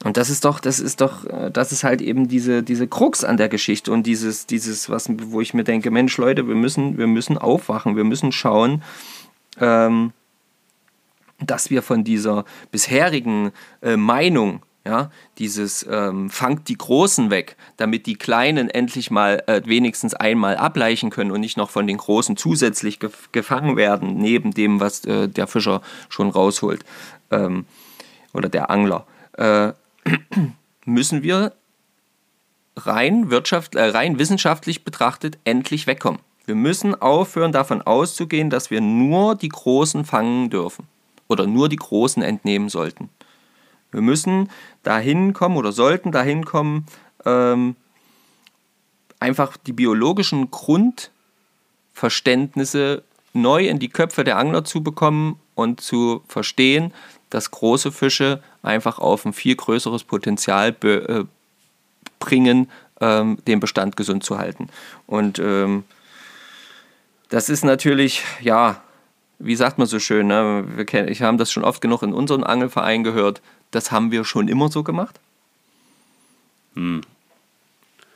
[0.04, 3.24] Und das ist doch, das ist doch, äh, das ist halt eben diese, diese Krux
[3.24, 6.98] an der Geschichte und dieses, dieses, was, wo ich mir denke, Mensch, Leute, wir müssen,
[6.98, 8.84] wir müssen aufwachen, wir müssen schauen,
[9.60, 10.12] ähm,
[11.40, 13.52] dass wir von dieser bisherigen
[13.82, 19.62] äh, Meinung, ja, dieses ähm, fangt die Großen weg, damit die Kleinen endlich mal äh,
[19.64, 24.52] wenigstens einmal ableichen können und nicht noch von den Großen zusätzlich gef gefangen werden, neben
[24.52, 26.84] dem, was äh, der Fischer schon rausholt
[27.32, 27.66] ähm,
[28.34, 29.72] oder der Angler, äh,
[30.86, 31.54] müssen wir
[32.76, 36.20] rein, wirtschaft, äh, rein wissenschaftlich betrachtet endlich wegkommen.
[36.46, 40.88] Wir müssen aufhören, davon auszugehen, dass wir nur die Großen fangen dürfen
[41.28, 43.10] oder nur die Großen entnehmen sollten.
[43.92, 44.50] Wir müssen
[44.82, 46.86] dahin kommen oder sollten dahin kommen,
[47.26, 47.76] ähm,
[49.20, 56.94] einfach die biologischen Grundverständnisse neu in die Köpfe der Angler zu bekommen und zu verstehen,
[57.30, 61.26] dass große Fische einfach auf ein viel größeres Potenzial be, äh,
[62.20, 64.70] bringen, ähm, den Bestand gesund zu halten.
[65.06, 65.84] Und ähm,
[67.30, 68.82] das ist natürlich, ja,
[69.40, 70.64] wie sagt man so schön, ne?
[70.76, 73.42] wir kennen, ich habe das schon oft genug in unseren Angelverein gehört,
[73.72, 75.20] das haben wir schon immer so gemacht.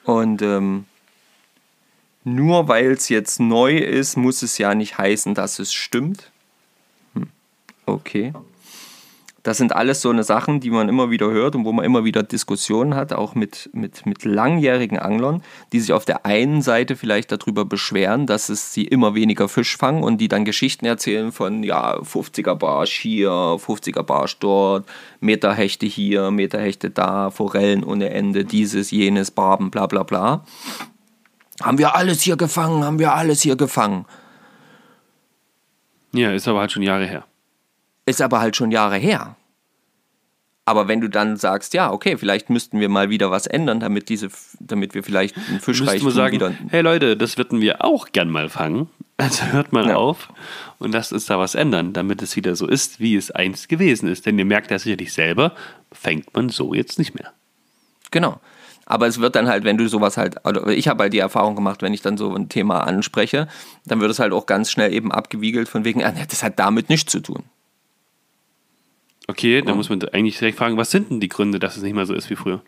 [0.04, 0.86] Und ähm,
[2.24, 6.32] nur weil es jetzt neu ist, muss es ja nicht heißen, dass es stimmt.
[7.14, 7.28] Hm.
[7.86, 8.34] Okay.
[9.48, 12.04] Das sind alles so eine Sachen, die man immer wieder hört und wo man immer
[12.04, 15.42] wieder Diskussionen hat, auch mit, mit, mit langjährigen Anglern,
[15.72, 19.78] die sich auf der einen Seite vielleicht darüber beschweren, dass es sie immer weniger Fisch
[19.78, 24.86] fangen und die dann Geschichten erzählen von, ja, 50er Barsch hier, 50er Barsch dort,
[25.22, 30.44] Meterhechte hier, Meterhechte da, Forellen ohne Ende, dieses, jenes, Barben, bla bla bla.
[31.62, 34.04] Haben wir alles hier gefangen, haben wir alles hier gefangen.
[36.12, 37.24] Ja, ist aber halt schon Jahre her.
[38.08, 39.36] Ist aber halt schon Jahre her.
[40.66, 44.10] Aber wenn du dann sagst, ja, okay, vielleicht müssten wir mal wieder was ändern, damit
[44.10, 44.30] diese,
[44.60, 46.54] damit wir vielleicht einen Fischreichtum sagen, wieder.
[46.70, 48.90] hey Leute, das würden wir auch gern mal fangen.
[49.18, 49.96] Also hört mal Ja.
[49.96, 50.30] auf
[50.80, 54.08] und lasst uns da was ändern, damit es wieder so ist, wie es einst gewesen
[54.10, 54.26] ist.
[54.26, 55.54] Denn ihr merkt ja sicherlich selber,
[55.92, 57.34] fängt man so jetzt nicht mehr.
[58.12, 58.40] Genau.
[58.86, 61.56] Aber es wird dann halt, wenn du sowas halt, also ich habe halt die Erfahrung
[61.56, 63.48] gemacht, wenn ich dann so ein Thema anspreche,
[63.86, 66.90] dann wird es halt auch ganz schnell eben abgewiegelt von wegen, ah, das hat damit
[66.90, 67.44] nichts zu tun.
[69.28, 71.94] Okay, dann muss man eigentlich direkt fragen, was sind denn die Gründe, dass es nicht
[71.94, 72.62] mehr so ist wie früher?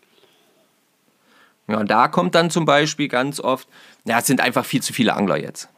[1.68, 3.66] Ja, und da kommt dann zum Beispiel ganz oft,
[4.04, 5.68] ja, es sind einfach viel zu viele Angler jetzt.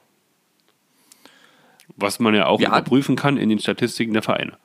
[1.96, 2.68] Was man ja auch Ja.
[2.68, 4.56] überprüfen kann in den Statistiken der Vereine.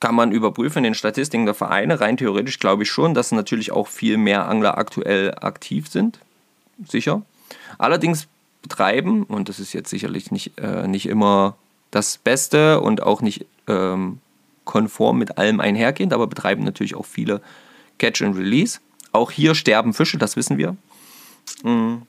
[0.00, 2.00] Kann man überprüfen in den Statistiken der Vereine.
[2.00, 6.18] Rein theoretisch glaube ich schon, dass natürlich auch viel mehr Angler aktuell aktiv sind.
[6.86, 7.22] Sicher.
[7.78, 8.28] Allerdings
[8.62, 11.56] betreiben, und das ist jetzt sicherlich nicht, äh, nicht immer
[11.90, 14.20] das Beste und auch nicht ähm,
[14.64, 17.40] konform mit allem einhergehend, aber betreiben natürlich auch viele
[17.98, 18.80] Catch and Release.
[19.12, 20.76] Auch hier sterben Fische, das wissen wir.
[21.62, 22.02] Mhm.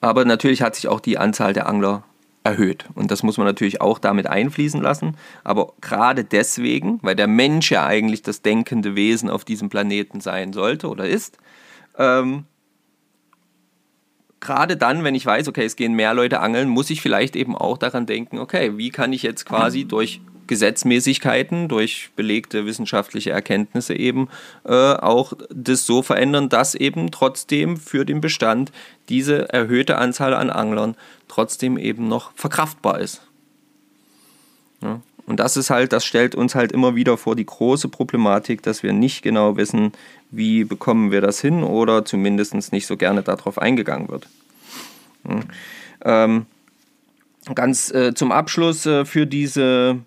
[0.00, 2.04] Aber natürlich hat sich auch die Anzahl der Angler
[2.44, 2.86] erhöht.
[2.94, 5.16] Und das muss man natürlich auch damit einfließen lassen.
[5.44, 10.52] Aber gerade deswegen, weil der Mensch ja eigentlich das denkende Wesen auf diesem Planeten sein
[10.52, 11.38] sollte oder ist,
[11.98, 12.44] ähm,
[14.40, 17.56] gerade dann, wenn ich weiß, okay, es gehen mehr Leute angeln, muss ich vielleicht eben
[17.56, 23.94] auch daran denken, okay, wie kann ich jetzt quasi durch Gesetzmäßigkeiten, durch belegte wissenschaftliche Erkenntnisse
[23.94, 24.28] eben
[24.64, 28.72] äh, auch das so verändern, dass eben trotzdem für den Bestand
[29.08, 30.96] diese erhöhte Anzahl an Anglern
[31.28, 33.20] trotzdem eben noch verkraftbar ist.
[34.82, 35.00] Ja.
[35.26, 38.82] Und das ist halt, das stellt uns halt immer wieder vor die große Problematik, dass
[38.82, 39.92] wir nicht genau wissen,
[40.30, 44.26] wie bekommen wir das hin oder zumindest nicht so gerne darauf eingegangen wird.
[45.28, 46.24] Ja.
[46.24, 46.46] Ähm,
[47.54, 49.98] ganz äh, zum Abschluss äh, für diese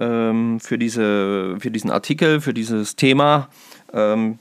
[0.00, 3.48] ähm, für, diese, für diesen Artikel, für dieses Thema,
[3.92, 4.38] ähm,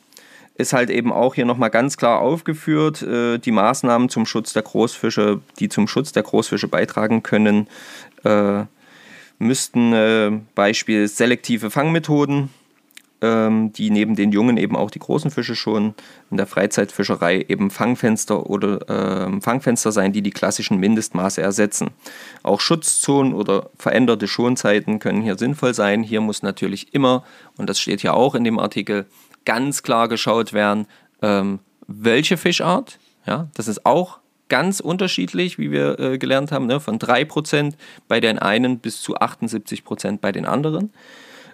[0.55, 4.63] ist halt eben auch hier nochmal ganz klar aufgeführt, äh, die Maßnahmen zum Schutz der
[4.63, 7.67] Großfische, die zum Schutz der Großfische beitragen können,
[8.23, 8.63] äh,
[9.37, 12.49] müssten äh, Beispiel selektive Fangmethoden,
[13.21, 15.93] die neben den Jungen eben auch die großen Fische schon
[16.31, 21.89] in der Freizeitfischerei eben Fangfenster oder äh, Fangfenster sein, die die klassischen Mindestmaße ersetzen.
[22.43, 26.01] Auch Schutzzonen oder veränderte Schonzeiten können hier sinnvoll sein.
[26.01, 27.23] Hier muss natürlich immer,
[27.57, 29.05] und das steht ja auch in dem Artikel,
[29.45, 30.87] ganz klar geschaut werden,
[31.21, 32.99] ähm, welche Fischart.
[33.25, 36.79] Ja, das ist auch ganz unterschiedlich, wie wir äh, gelernt haben, ne?
[36.79, 37.73] von 3%
[38.07, 40.91] bei den einen bis zu 78% bei den anderen.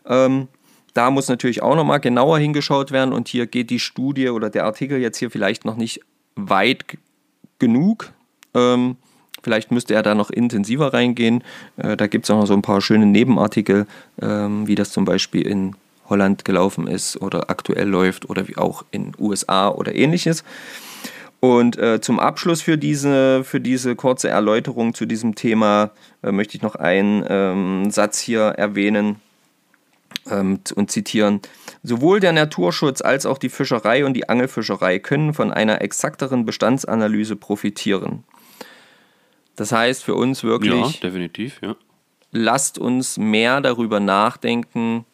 [0.05, 0.47] Ähm,
[0.95, 4.63] da muss natürlich auch nochmal genauer hingeschaut werden und hier geht die Studie oder der
[4.63, 5.99] Artikel jetzt hier vielleicht noch nicht
[6.35, 6.85] weit
[7.59, 8.13] genug.
[8.53, 8.95] Ähm,
[9.43, 11.43] vielleicht müsste er da noch intensiver reingehen.
[11.75, 13.87] Äh, da gibt es auch noch so ein paar schöne Nebenartikel,
[14.21, 15.75] ähm, wie das zum Beispiel in
[16.07, 20.45] Holland gelaufen ist oder aktuell läuft oder wie auch in USA oder ähnliches.
[21.41, 25.91] Und äh, zum Abschluss für diese, für diese kurze Erläuterung zu diesem Thema
[26.23, 29.17] äh, möchte ich noch einen ähm, Satz hier erwähnen
[30.29, 31.41] ähm, und zitieren.
[31.83, 37.35] Sowohl der Naturschutz als auch die Fischerei und die Angelfischerei können von einer exakteren Bestandsanalyse
[37.35, 38.23] profitieren.
[39.55, 41.75] Das heißt für uns Ja, wirklich, definitiv, ja.
[42.31, 45.05] lasst uns mehr darüber nachdenken,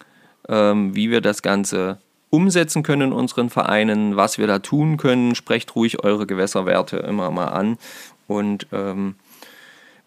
[0.49, 1.99] ähm, wie wir das Ganze
[2.31, 5.35] umsetzen können in unseren Vereinen, was wir da tun können.
[5.35, 7.77] Sprecht ruhig eure Gewässerwerte immer mal an.
[8.27, 9.15] Und ähm,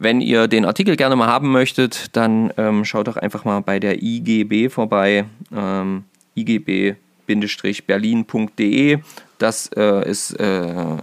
[0.05, 3.81] wenn ihr den Artikel gerne mal haben möchtet, dann ähm, schaut doch einfach mal bei
[3.81, 5.25] der IGB vorbei.
[5.53, 6.05] Ähm,
[6.37, 8.99] igb-berlin.de.
[9.39, 10.97] Das äh, ist äh,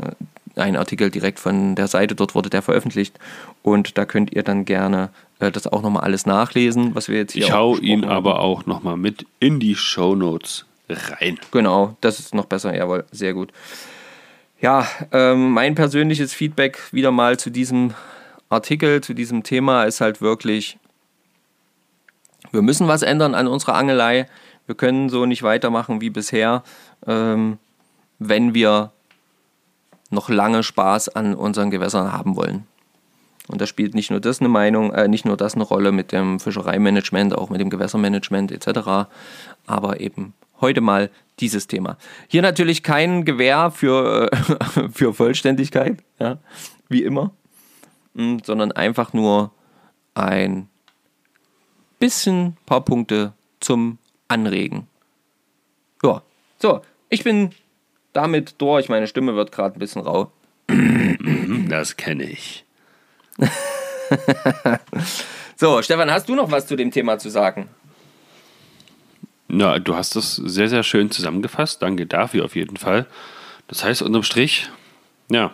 [0.55, 3.17] ein Artikel direkt von der Seite, dort wurde der veröffentlicht.
[3.63, 7.33] Und da könnt ihr dann gerne äh, das auch nochmal alles nachlesen, was wir jetzt
[7.33, 8.11] hier Ich hau ihn haben.
[8.11, 11.39] aber auch nochmal mit in die Shownotes rein.
[11.51, 13.51] Genau, das ist noch besser, jawohl, sehr gut.
[14.61, 17.93] Ja, ähm, mein persönliches Feedback wieder mal zu diesem
[18.51, 20.77] Artikel, zu diesem Thema ist halt wirklich,
[22.51, 24.27] wir müssen was ändern an unserer Angelei.
[24.65, 26.63] Wir können so nicht weitermachen wie bisher,
[27.07, 27.57] ähm,
[28.19, 28.91] wenn wir
[30.09, 32.67] noch lange Spaß an unseren Gewässern haben wollen.
[33.47, 36.11] Und da spielt nicht nur das eine Meinung, äh, nicht nur das eine Rolle mit
[36.11, 39.09] dem Fischereimanagement, auch mit dem Gewässermanagement etc.,
[39.65, 41.97] aber eben heute mal dieses Thema.
[42.27, 46.37] Hier natürlich kein Gewähr für, äh, für Vollständigkeit, ja,
[46.87, 47.40] wie immer, Mm,
[48.13, 49.51] sondern einfach nur
[50.13, 50.67] ein
[51.99, 53.97] bisschen paar Punkte zum
[54.27, 54.87] Anregen.
[56.03, 56.21] Ja,
[56.59, 57.51] so, ich bin
[58.13, 58.89] damit durch.
[58.89, 60.31] Meine Stimme wird gerade ein bisschen rau.
[61.69, 62.65] Das kenne ich.
[65.61, 67.69] So, Stefan, hast du noch was zu dem Thema zu sagen?
[69.47, 71.83] Ja, du hast das sehr, sehr schön zusammengefasst.
[71.83, 73.05] Danke dafür auf jeden Fall.
[73.67, 74.71] Das heißt, unterm Strich,
[75.29, 75.51] ja,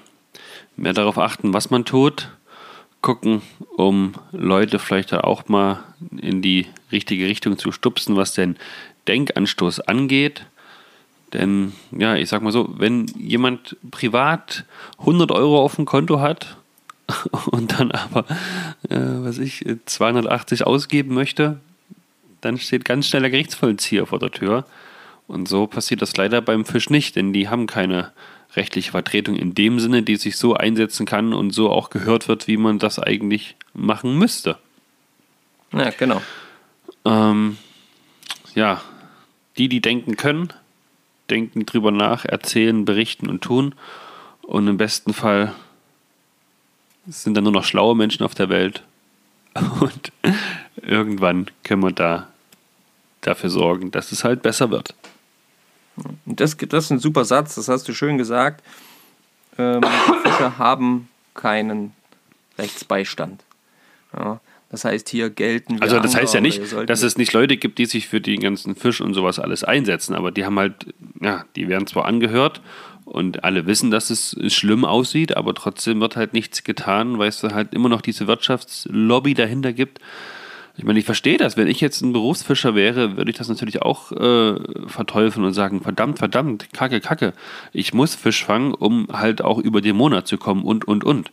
[0.77, 2.29] mehr darauf achten, was man tut.
[3.07, 3.41] Gucken,
[3.77, 5.81] um Leute vielleicht auch mal
[6.17, 8.57] in die richtige Richtung zu stupsen, was den
[9.07, 10.45] Denkanstoß angeht.
[11.31, 14.65] Denn, ja, ich sag mal so, wenn jemand privat
[14.99, 16.57] 100 Euro auf dem Konto hat
[17.51, 18.25] und dann aber,
[18.89, 21.61] äh, was ich, 280 ausgeben möchte,
[22.41, 24.65] dann steht ganz schnell der Gerichtsvollzieher vor der Tür.
[25.27, 28.11] Und so passiert das leider beim Fisch nicht, denn die haben keine
[28.57, 32.47] rechtliche Vertretung in dem Sinne, die sich so einsetzen kann und so auch gehört wird,
[32.47, 34.57] wie man das eigentlich machen müsste.
[35.71, 36.21] Ja, genau.
[37.05, 37.57] Ähm,
[38.55, 38.81] ja,
[39.57, 40.51] die, die denken können,
[41.29, 43.75] denken drüber nach, erzählen, berichten und tun.
[44.41, 45.53] Und im besten Fall
[47.05, 48.83] sind dann nur noch schlaue Menschen auf der Welt.
[49.79, 50.11] Und
[50.77, 52.27] irgendwann können wir da
[53.21, 54.93] dafür sorgen, dass es halt besser wird.
[56.25, 58.63] Und das, das ist ein super Satz, das hast du schön gesagt.
[59.57, 59.81] Ähm,
[60.23, 61.93] Fischer haben keinen
[62.57, 63.43] Rechtsbeistand.
[64.15, 64.39] Ja,
[64.69, 67.77] das heißt, hier gelten wir Also das heißt ja nicht, dass es nicht Leute gibt,
[67.77, 71.45] die sich für den ganzen Fisch und sowas alles einsetzen, aber die haben halt, ja,
[71.55, 72.61] die werden zwar angehört
[73.05, 77.41] und alle wissen, dass es schlimm aussieht, aber trotzdem wird halt nichts getan, weil es
[77.43, 79.99] halt immer noch diese Wirtschaftslobby dahinter gibt.
[80.77, 81.57] Ich meine, ich verstehe das.
[81.57, 84.55] Wenn ich jetzt ein Berufsfischer wäre, würde ich das natürlich auch äh,
[84.87, 87.33] verteufeln und sagen, verdammt, verdammt, kacke, kacke.
[87.73, 91.31] Ich muss Fisch fangen, um halt auch über den Monat zu kommen und, und, und.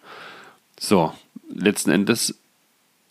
[0.80, 1.12] So,
[1.54, 2.38] letzten Endes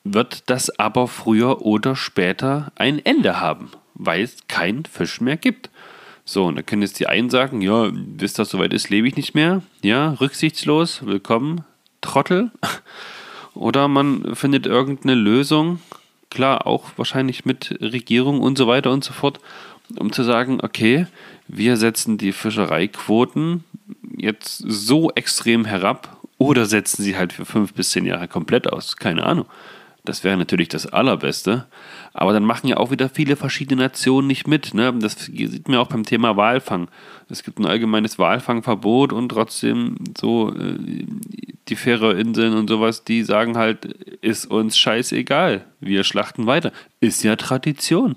[0.04, 5.70] wird das aber früher oder später ein Ende haben, weil es keinen Fisch mehr gibt.
[6.26, 9.16] So, und da können jetzt die einen sagen, ja, bis das soweit ist, lebe ich
[9.16, 9.62] nicht mehr.
[9.84, 11.64] Ja, rücksichtslos, willkommen,
[12.02, 12.50] Trottel.
[13.54, 15.80] Oder man findet irgendeine Lösung,
[16.34, 19.40] klar, auch wahrscheinlich mit Regierung und so weiter und so fort,
[19.98, 21.08] um zu sagen, okay,
[21.48, 23.64] wir setzen die Fischereiquoten
[24.18, 28.98] jetzt so extrem herab oder setzen sie halt für fünf bis zehn Jahre komplett aus.
[28.98, 29.46] Keine Ahnung.
[30.06, 31.66] Das wäre natürlich das Allerbeste.
[32.14, 34.74] Aber dann machen ja auch wieder viele verschiedene Nationen nicht mit.
[34.74, 34.94] Ne?
[35.00, 36.90] Das sieht man auch beim Thema Walfang.
[37.30, 41.06] Es gibt ein allgemeines Walfangverbot und trotzdem so äh,
[41.70, 43.86] die Färöerinseln und sowas, die sagen halt,
[44.22, 45.66] ist uns scheißegal.
[45.80, 46.72] Wir schlachten weiter.
[47.00, 48.16] Ist ja Tradition.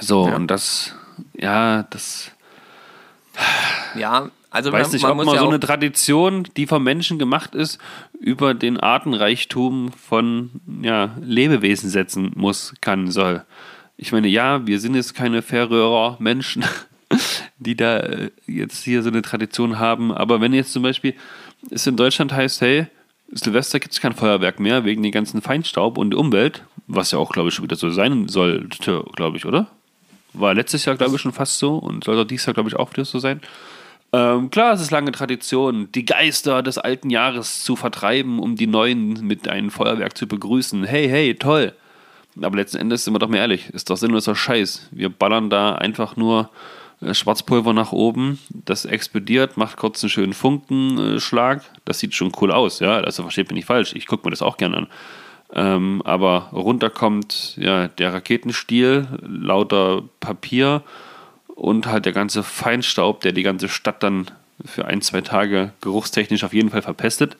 [0.00, 0.36] So, Ja.
[0.36, 0.94] und das,
[1.34, 2.32] ja, das
[3.96, 7.18] Ja, also weiß man, nicht, man ob man ja so eine Tradition, die vom Menschen
[7.18, 7.78] gemacht ist,
[8.20, 10.50] über den Artenreichtum von
[10.82, 13.44] ja, Lebewesen setzen muss, kann, soll.
[13.96, 16.64] Ich meine, ja, wir sind jetzt keine Färöer Menschen,
[17.58, 21.14] die da äh, jetzt hier so eine Tradition haben, aber wenn jetzt zum Beispiel
[21.70, 22.86] es in Deutschland heißt, hey,
[23.30, 27.30] Silvester gibt es kein Feuerwerk mehr wegen den ganzen Feinstaub und Umwelt, was ja auch,
[27.30, 29.68] glaube ich, schon wieder so sein sollte, glaube ich, oder?
[30.34, 32.76] War letztes Jahr, glaube ich, schon fast so und soll auch dieses Jahr, glaube ich,
[32.76, 33.40] auch wieder so sein.
[34.14, 38.66] Ähm, klar, es ist lange Tradition, die Geister des alten Jahres zu vertreiben, um die
[38.66, 40.84] neuen mit einem Feuerwerk zu begrüßen.
[40.84, 41.72] Hey, hey, toll.
[42.40, 44.88] Aber letzten Endes sind wir doch mal ehrlich, ist doch sinnloser Scheiß.
[44.90, 46.50] Wir ballern da einfach nur
[47.12, 51.62] Schwarzpulver nach oben, das explodiert, macht kurz einen schönen Funkenschlag.
[51.84, 52.96] Das sieht schon cool aus, ja.
[52.98, 54.86] Also versteht mich nicht falsch, ich gucke mir das auch gerne an.
[55.54, 60.82] Ähm, aber runter kommt ja, der Raketenstiel, lauter Papier
[61.54, 64.30] und halt der ganze Feinstaub, der die ganze Stadt dann
[64.64, 67.36] für ein, zwei Tage geruchstechnisch auf jeden Fall verpestet.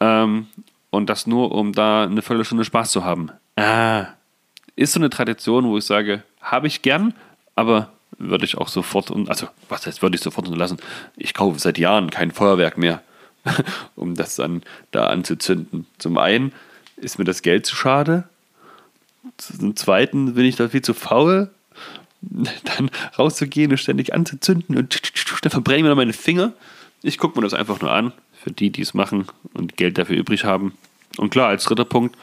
[0.00, 0.48] Ähm,
[0.90, 3.30] und das nur, um da eine Viertelstunde Spaß zu haben.
[3.56, 4.06] Ah,
[4.74, 7.14] ist so eine Tradition, wo ich sage, habe ich gern,
[7.54, 10.78] aber würde ich auch sofort, und also was heißt, würde ich sofort unterlassen?
[11.16, 13.02] Ich kaufe seit Jahren kein Feuerwerk mehr,
[13.96, 15.86] um das dann da anzuzünden.
[15.98, 16.52] Zum einen
[16.96, 18.28] ist mir das Geld zu schade,
[19.36, 21.50] zum zweiten bin ich da viel zu faul,
[22.22, 25.00] dann rauszugehen und ständig anzuzünden und
[25.42, 26.52] dann verbrenne ich mir noch meine Finger.
[27.02, 30.16] Ich gucke mir das einfach nur an, für die, die es machen und Geld dafür
[30.16, 30.74] übrig haben.
[31.16, 32.16] Und klar, als dritter Punkt,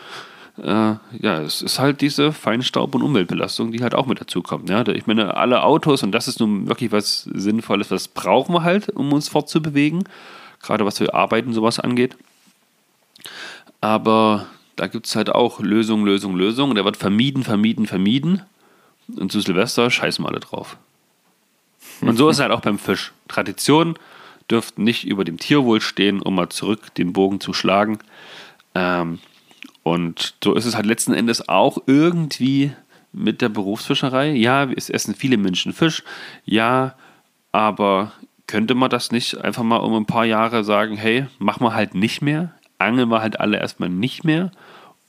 [0.64, 4.70] ja, es ist halt diese Feinstaub- und Umweltbelastung, die halt auch mit dazu kommt.
[4.70, 4.88] Ja?
[4.88, 8.90] Ich meine, alle Autos, und das ist nun wirklich was Sinnvolles, das brauchen wir halt,
[8.90, 10.04] um uns fortzubewegen,
[10.64, 12.18] gerade was für Arbeiten sowas angeht.
[13.82, 16.76] Aber da gibt es halt auch Lösung, Lösung, Lösung.
[16.76, 18.42] Der wird vermieden, vermieden, vermieden.
[19.16, 20.78] Und zu Silvester scheißen wir alle drauf.
[22.02, 23.12] Und so ist es halt auch beim Fisch.
[23.28, 23.96] Traditionen
[24.50, 28.00] dürften nicht über dem Tierwohl stehen, um mal zurück den Bogen zu schlagen.
[28.76, 29.20] Ähm,
[29.94, 32.74] und so ist es halt letzten Endes auch irgendwie
[33.14, 34.32] mit der Berufsfischerei.
[34.32, 36.04] Ja, es essen viele Menschen Fisch.
[36.44, 36.96] Ja,
[37.54, 38.12] aber
[38.48, 41.96] könnte man das nicht einfach mal um ein paar Jahre sagen, hey, machen wir halt
[41.96, 44.52] nicht mehr, angeln wir halt alle erstmal nicht mehr,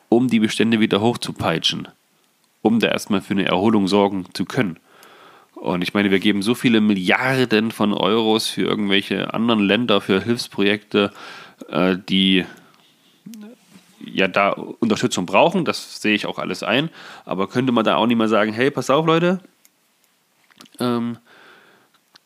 [0.09, 1.89] um die Bestände wieder hochzupeitschen,
[2.62, 4.79] um da erstmal für eine Erholung sorgen zu können.
[5.55, 10.22] Und ich meine, wir geben so viele Milliarden von Euros für irgendwelche anderen Länder, für
[10.22, 11.11] Hilfsprojekte,
[11.68, 12.45] äh, die
[14.13, 15.65] ja da Unterstützung brauchen.
[15.65, 16.91] Das sehe ich auch alles ein.
[17.25, 19.41] Aber könnte man da auch nicht mal sagen, hey, pass auf, Leute,
[20.81, 21.19] ähm,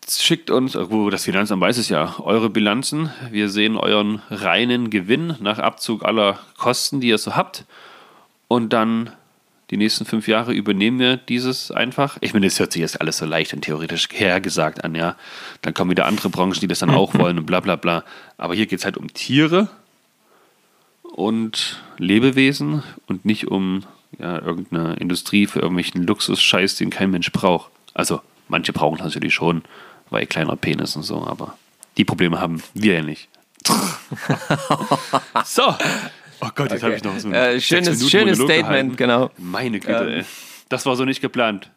[0.08, 3.10] schickt uns, oh, das Finanzamt weiß es ja, eure Bilanzen.
[3.30, 7.64] Wir sehen euren reinen Gewinn nach Abzug aller Kosten, die ihr so habt.
[8.48, 9.10] Und dann
[9.70, 12.18] die nächsten fünf Jahre übernehmen wir dieses einfach.
[12.20, 15.16] Ich meine, das hört sich jetzt alles so leicht und theoretisch hergesagt an, ja.
[15.62, 18.04] Dann kommen wieder andere Branchen, die das dann auch wollen und bla bla bla.
[18.36, 19.70] Aber hier geht es halt um Tiere
[21.12, 23.84] und Lebewesen und nicht um
[24.18, 27.70] ja, irgendeine Industrie für irgendwelchen Luxusscheiß, den kein Mensch braucht.
[27.94, 29.62] Also, manche brauchen es natürlich schon,
[30.10, 31.56] weil kleiner Penis und so, aber
[31.96, 33.28] die Probleme haben wir ja nicht.
[35.44, 35.74] so.
[36.40, 36.82] Oh Gott, jetzt Okay.
[36.82, 38.96] habe ich noch so ein Äh, schönes- schönes Statement, gehalten.
[38.96, 39.30] genau.
[39.38, 40.08] Meine Güte, Ähm.
[40.20, 40.24] ey.
[40.68, 41.70] Das war so nicht geplant.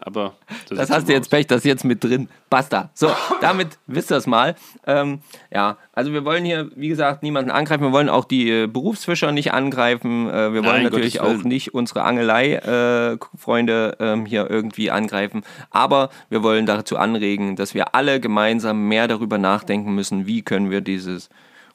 [0.00, 0.34] Aber
[0.68, 2.28] Das hast du jetzt Pech, das ist jetzt mit drin.
[2.50, 2.90] Basta.
[2.92, 3.10] So,
[3.40, 4.54] damit wisst ihr es mal.
[4.86, 5.20] Ähm,
[5.50, 7.82] ja, also wir wollen hier, wie gesagt, niemanden angreifen.
[7.82, 10.28] Wir wollen auch die äh, Berufsfischer nicht angreifen.
[10.28, 15.42] Äh, wir wollen Nein, natürlich auch nicht unsere Angelei-Freunde ähm, hier irgendwie angreifen.
[15.70, 20.70] Aber wir wollen dazu anregen, dass wir alle gemeinsam mehr darüber nachdenken müssen, wie können
[20.70, 21.30] wir dieses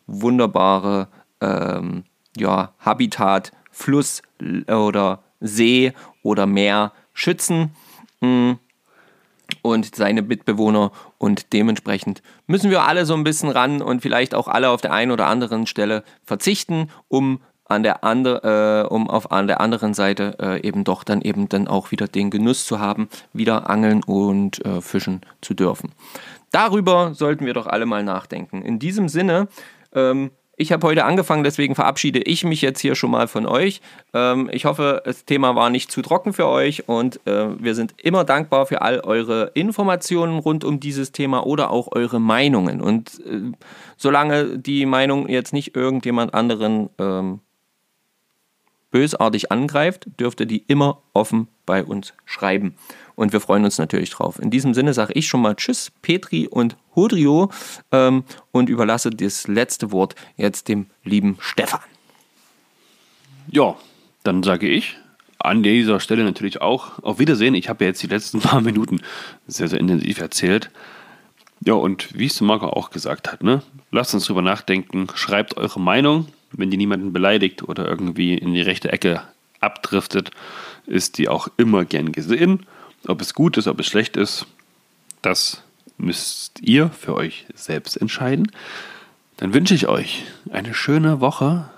[0.05, 1.07] wunderbare
[1.41, 2.03] ähm,
[2.37, 7.71] ja, Habitat, Fluss l- oder See oder Meer schützen
[9.61, 14.47] und seine Mitbewohner und dementsprechend müssen wir alle so ein bisschen ran und vielleicht auch
[14.47, 19.31] alle auf der einen oder anderen Stelle verzichten, um an der andere, äh, um auf
[19.31, 22.79] an der anderen Seite äh, eben doch dann eben dann auch wieder den Genuss zu
[22.79, 25.91] haben, wieder angeln und äh, fischen zu dürfen.
[26.51, 28.61] Darüber sollten wir doch alle mal nachdenken.
[28.61, 29.47] In diesem Sinne,
[29.93, 33.81] ähm, ich habe heute angefangen, deswegen verabschiede ich mich jetzt hier schon mal von euch.
[34.13, 37.95] Ähm, ich hoffe, das Thema war nicht zu trocken für euch und äh, wir sind
[37.97, 42.81] immer dankbar für all eure Informationen rund um dieses Thema oder auch eure Meinungen.
[42.81, 43.51] Und äh,
[43.97, 47.39] solange die Meinung jetzt nicht irgendjemand anderen ähm,
[48.93, 52.75] bösartig angreift, dürfte die immer offen bei uns schreiben.
[53.15, 54.39] Und wir freuen uns natürlich drauf.
[54.39, 57.49] In diesem Sinne sage ich schon mal Tschüss, Petri und Hodrio
[57.91, 61.81] ähm, und überlasse das letzte Wort jetzt dem lieben Stefan.
[63.47, 63.75] Ja,
[64.23, 64.95] dann sage ich
[65.39, 67.55] an dieser Stelle natürlich auch auf Wiedersehen.
[67.55, 69.01] Ich habe ja jetzt die letzten paar Minuten
[69.47, 70.69] sehr, sehr intensiv erzählt.
[71.61, 73.63] Ja, und wie es Marco auch gesagt hat, ne?
[73.89, 76.27] lasst uns drüber nachdenken, schreibt eure Meinung.
[76.55, 79.23] Wenn die niemanden beleidigt oder irgendwie in die rechte Ecke
[79.59, 80.31] abdriftet,
[80.85, 82.65] ist die auch immer gern gesehen.
[83.07, 84.45] Ob es gut ist, ob es schlecht ist,
[85.21, 85.63] das
[85.97, 88.51] müsst ihr für euch selbst entscheiden.
[89.37, 91.69] Dann wünsche ich euch eine schöne Woche.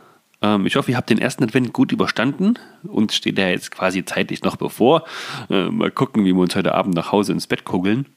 [0.41, 2.59] Ähm, ich hoffe, ihr habt den ersten Advent gut überstanden.
[2.84, 5.05] Uns steht ja jetzt quasi zeitlich noch bevor.
[5.49, 8.07] Äh, mal gucken, wie wir uns heute Abend nach Hause ins Bett kugeln.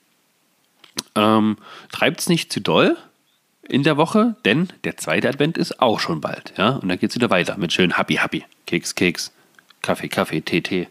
[1.15, 1.57] Ähm,
[1.93, 2.97] Treibt es nicht zu doll
[3.69, 6.53] in der Woche, denn der zweite Advent ist auch schon bald.
[6.57, 6.71] Ja?
[6.77, 8.45] Und dann geht es wieder weiter mit schön Happy Happy.
[8.67, 9.33] Keks, Keks,
[9.83, 10.89] Kaffee, Kaffee, Tee, Tee,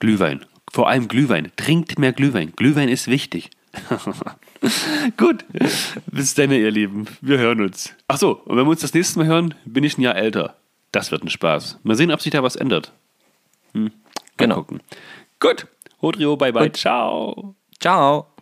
[0.00, 0.44] Glühwein.
[0.72, 1.52] Vor allem Glühwein.
[1.56, 2.52] Trinkt mehr Glühwein.
[2.56, 3.50] Glühwein ist wichtig.
[5.16, 5.44] Gut.
[6.06, 7.06] Bis dann, ihr Lieben.
[7.20, 7.94] Wir hören uns.
[8.08, 10.56] Ach so, und wenn wir uns das nächste Mal hören, bin ich ein Jahr älter.
[10.92, 11.78] Das wird ein Spaß.
[11.82, 12.92] Mal sehen, ob sich da was ändert.
[13.72, 13.84] Hm.
[13.84, 13.90] Mal
[14.36, 14.54] Genau.
[14.56, 14.80] gucken.
[15.38, 15.66] Gut.
[16.02, 16.64] Hodrio, bye bye.
[16.68, 16.76] Gut.
[16.76, 17.54] Ciao.
[17.80, 18.33] Ciao.